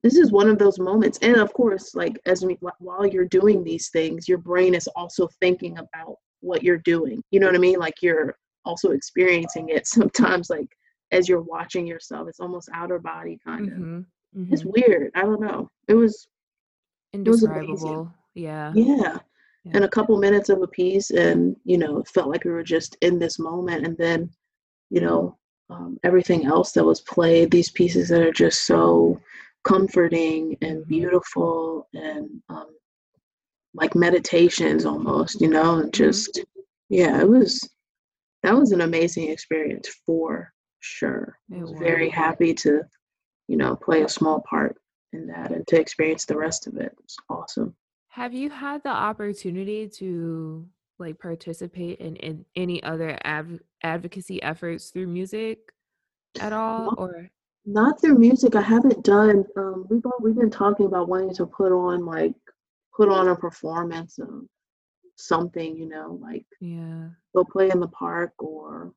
[0.04, 1.20] this is one of those moments.
[1.22, 5.28] And of course, like as we, while you're doing these things, your brain is also
[5.40, 7.24] thinking about what you're doing.
[7.32, 7.80] You know what I mean?
[7.80, 8.36] Like you're
[8.66, 10.68] also experiencing it sometimes like
[11.12, 12.28] as you're watching yourself.
[12.28, 13.78] It's almost outer body kind of.
[13.78, 14.06] Mhm.
[14.50, 14.72] It's Mhm.
[14.88, 15.12] weird.
[15.14, 15.70] I don't know.
[15.88, 16.28] It was
[17.14, 17.70] was amazing.
[17.70, 18.14] Indescribable.
[18.34, 18.72] Yeah.
[18.74, 19.18] yeah.
[19.64, 19.74] Yeah.
[19.76, 22.64] and a couple minutes of a piece and you know it felt like we were
[22.64, 24.28] just in this moment and then
[24.90, 25.38] you know
[25.72, 29.20] um, everything else that was played these pieces that are just so
[29.64, 32.68] comforting and beautiful and um,
[33.74, 36.44] like meditations almost you know and just
[36.90, 37.70] yeah it was
[38.44, 41.38] that was an amazing experience for sure.
[41.54, 42.82] I was very happy to
[43.48, 44.78] you know play a small part
[45.14, 46.96] in that and to experience the rest of it.
[47.04, 47.76] It's awesome.
[48.10, 50.68] Have you had the opportunity to
[51.00, 55.60] like participate in, in any other adv- advocacy efforts through music
[56.40, 57.30] at all or
[57.66, 58.56] Not through music.
[58.56, 59.46] I haven't done.
[59.58, 62.34] Um, we've all, we've been talking about wanting to put on like
[62.96, 64.46] put on a performance of
[65.16, 65.76] something.
[65.76, 68.94] You know, like yeah go play in the park or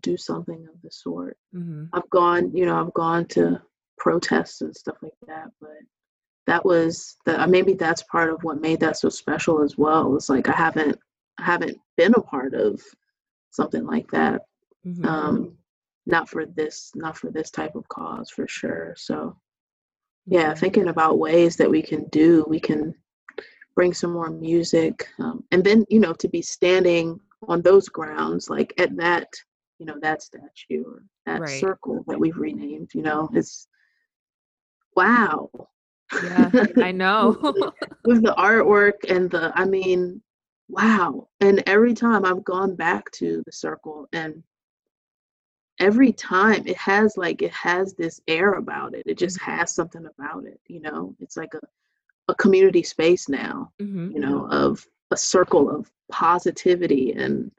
[0.00, 1.36] do something of the sort.
[1.52, 2.54] hmm I've gone.
[2.56, 3.60] You know, I've gone to
[3.98, 5.50] protests and stuff like that.
[5.60, 5.78] But
[6.46, 10.16] that was the maybe that's part of what made that so special as well.
[10.16, 10.98] It's like I haven't
[11.38, 12.80] I haven't been a part of
[13.50, 14.42] something like that.
[14.84, 15.56] hmm Um,
[16.06, 18.94] not for this not for this type of cause for sure.
[18.96, 19.36] So
[20.26, 22.94] yeah thinking about ways that we can do we can
[23.74, 28.50] bring some more music um, and then you know to be standing on those grounds
[28.50, 29.28] like at that
[29.78, 31.48] you know that statue or that Right.
[31.48, 33.68] circle that we've renamed you know is
[34.96, 35.50] wow
[36.20, 37.36] yeah i know
[38.04, 40.20] with the artwork and the i mean
[40.70, 44.42] wow and every time i've gone back to the circle and
[45.80, 49.42] every time it has like it has this air about it it just Mhm.
[49.42, 51.60] has something about it you know it's like a,
[52.28, 57.50] a community space now hmm you know of a circle of positivity and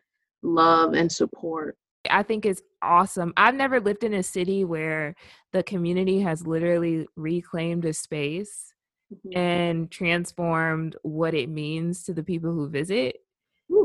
[0.41, 1.77] love and support
[2.09, 3.31] I think it's awesome.
[3.37, 5.15] I've never lived in a city where
[5.51, 8.73] the community has literally reclaimed a space
[9.11, 9.35] Mhm.
[9.37, 13.17] and transformed what it means to the people who visit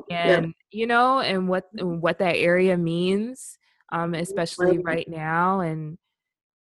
[0.09, 0.37] yeah.
[0.39, 3.59] and you know and what and what that area means
[3.93, 5.09] um especially Right.
[5.09, 5.99] now and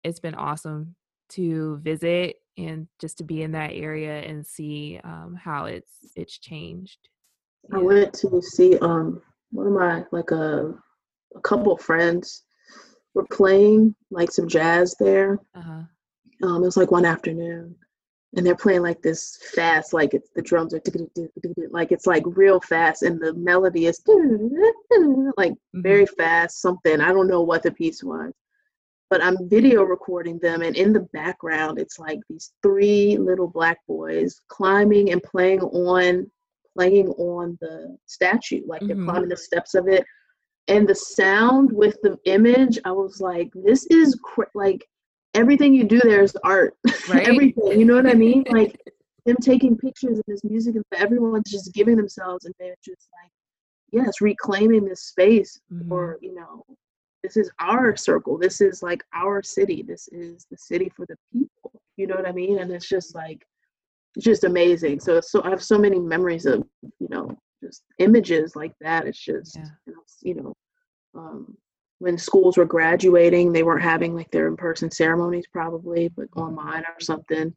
[0.04, 0.95] it's been awesome
[1.30, 6.38] to visit and just to be in that area and see um how it's it's
[6.38, 7.10] changed
[7.74, 9.22] I went to see um
[9.52, 10.74] one of my like a
[11.36, 12.43] a couple friends
[13.14, 15.39] were playing like some jazz there.
[15.54, 15.84] uh-huh
[16.43, 17.76] Um, it was like one afternoon,
[18.38, 20.82] and they're playing like this fast, like it's the drums are
[21.72, 24.02] like it's like real fast, and the melody is
[25.38, 26.62] like very fast.
[26.62, 28.32] Something I don't know what the piece was,
[29.10, 33.80] but I'm video recording them, and in the background, it's like these three little black
[33.88, 36.30] boys climbing and playing on
[36.78, 39.06] playing on the statue, like they're Mhm.
[39.06, 40.06] climbing the steps of it.
[40.68, 44.88] And the sound with the image, I was like, this is cr- like
[45.38, 46.76] everything you do there is art.
[47.10, 47.28] Right.
[47.28, 48.44] Everything, you know what I mean?
[48.52, 48.80] Like
[49.26, 53.32] them taking pictures and this music and everyone's just giving themselves and they're just like,
[53.92, 55.88] yes, reclaiming this space Mhm.
[55.90, 56.64] for, you know,
[57.24, 58.38] this is our circle.
[58.38, 59.84] This is like our city.
[59.84, 61.72] This is the city for the people.
[61.98, 62.60] You know what I mean?
[62.60, 63.46] And it's just like
[64.16, 65.00] it's just amazing.
[65.00, 66.64] So so I have so many memories of,
[67.00, 69.08] you know, just images like that.
[69.08, 69.70] It's just Yeah.
[69.88, 70.54] it's, you know,
[71.16, 71.58] um
[72.00, 77.00] when schools were graduating, they weren't having like their in-person ceremonies probably, but online or
[77.00, 77.54] something.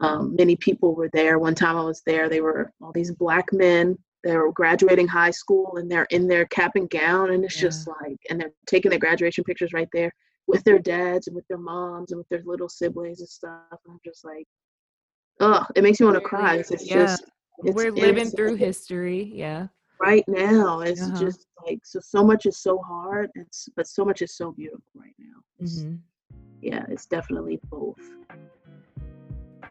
[0.00, 1.38] Um, many people were there.
[1.38, 3.96] One time I was there, they were all these black men.
[4.22, 7.86] They were graduating high school and they're in their cap and gown, and it's just
[7.86, 10.12] like, and they're taking their graduation pictures right there
[10.46, 13.60] with their dads and with their moms and with their little siblings and stuff.
[13.70, 14.46] And I'm just like,
[15.40, 16.56] oh, it makes me want to cry.
[16.56, 17.06] It's, it's Yeah.
[17.06, 17.24] just,
[17.64, 19.68] it's, we're living through history yeah
[20.04, 20.80] right now.
[20.80, 21.18] It's Uh-huh.
[21.24, 22.00] just like so.
[22.00, 25.38] So much is so hard, and but so much is so beautiful right now.
[25.66, 25.98] Mhm.
[26.62, 27.98] Yeah, it's definitely both.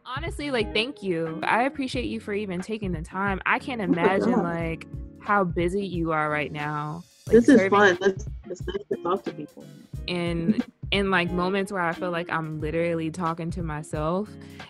[0.06, 3.84] honestly like thank you i appreciate you for even taking the time i can't Oh
[3.84, 4.42] imagine God.
[4.42, 4.86] like
[5.20, 7.96] how busy you are right now like, this is fun.
[8.00, 9.64] This, it's nice to talk to people.
[10.06, 14.28] in in like moments where i feel like i'm literally talking to myself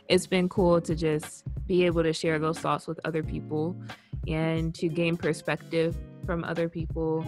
[0.09, 3.75] it's been cool to just be able to share those thoughts with other people
[4.29, 5.97] and to gain perspective
[6.27, 7.25] from other people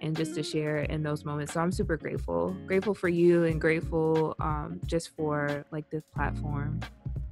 [0.00, 3.60] and just to share in those moments so i'm super grateful grateful for you and
[3.60, 6.80] grateful um, just for like this platform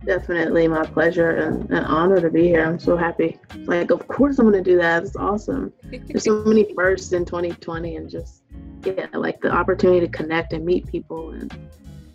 [0.04, 2.64] Definitely my pleasure and an honor to be here.
[2.64, 3.36] I'm so happy.
[3.64, 5.02] Like, of course I'm gonna do that.
[5.02, 5.72] It's awesome.
[5.82, 8.44] There's so many firsts in 2020, and just
[8.84, 11.52] yeah, like the opportunity to connect and meet people and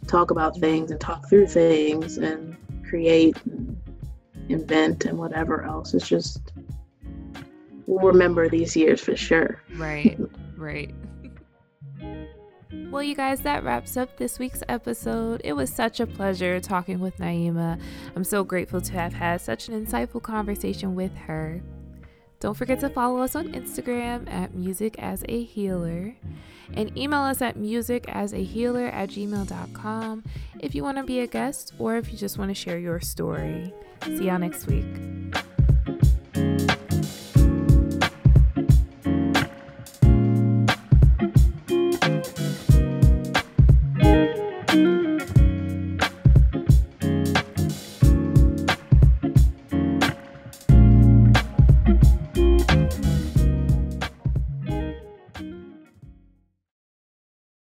[0.08, 2.56] talk about things and talk through things and
[2.88, 3.78] create and
[4.48, 5.94] invent and whatever else.
[5.94, 6.54] It's just
[7.88, 9.62] we'll remember these years for sure.
[9.76, 10.18] Right,
[10.58, 10.94] right.
[12.90, 15.42] Well, you guys, that wraps up this week's episode.
[15.44, 17.82] It was such a pleasure talking with Naima.
[18.16, 21.62] I'm so grateful to have had such an insightful conversation with her.
[22.40, 26.14] Don't forget to follow us on Instagram at Music as a Healer
[26.74, 30.24] and email us at musicasahealer at gmail.com
[30.60, 33.00] if you want to be a guest or if you just want to share your
[33.00, 33.74] story.
[34.06, 35.44] See y'all next week.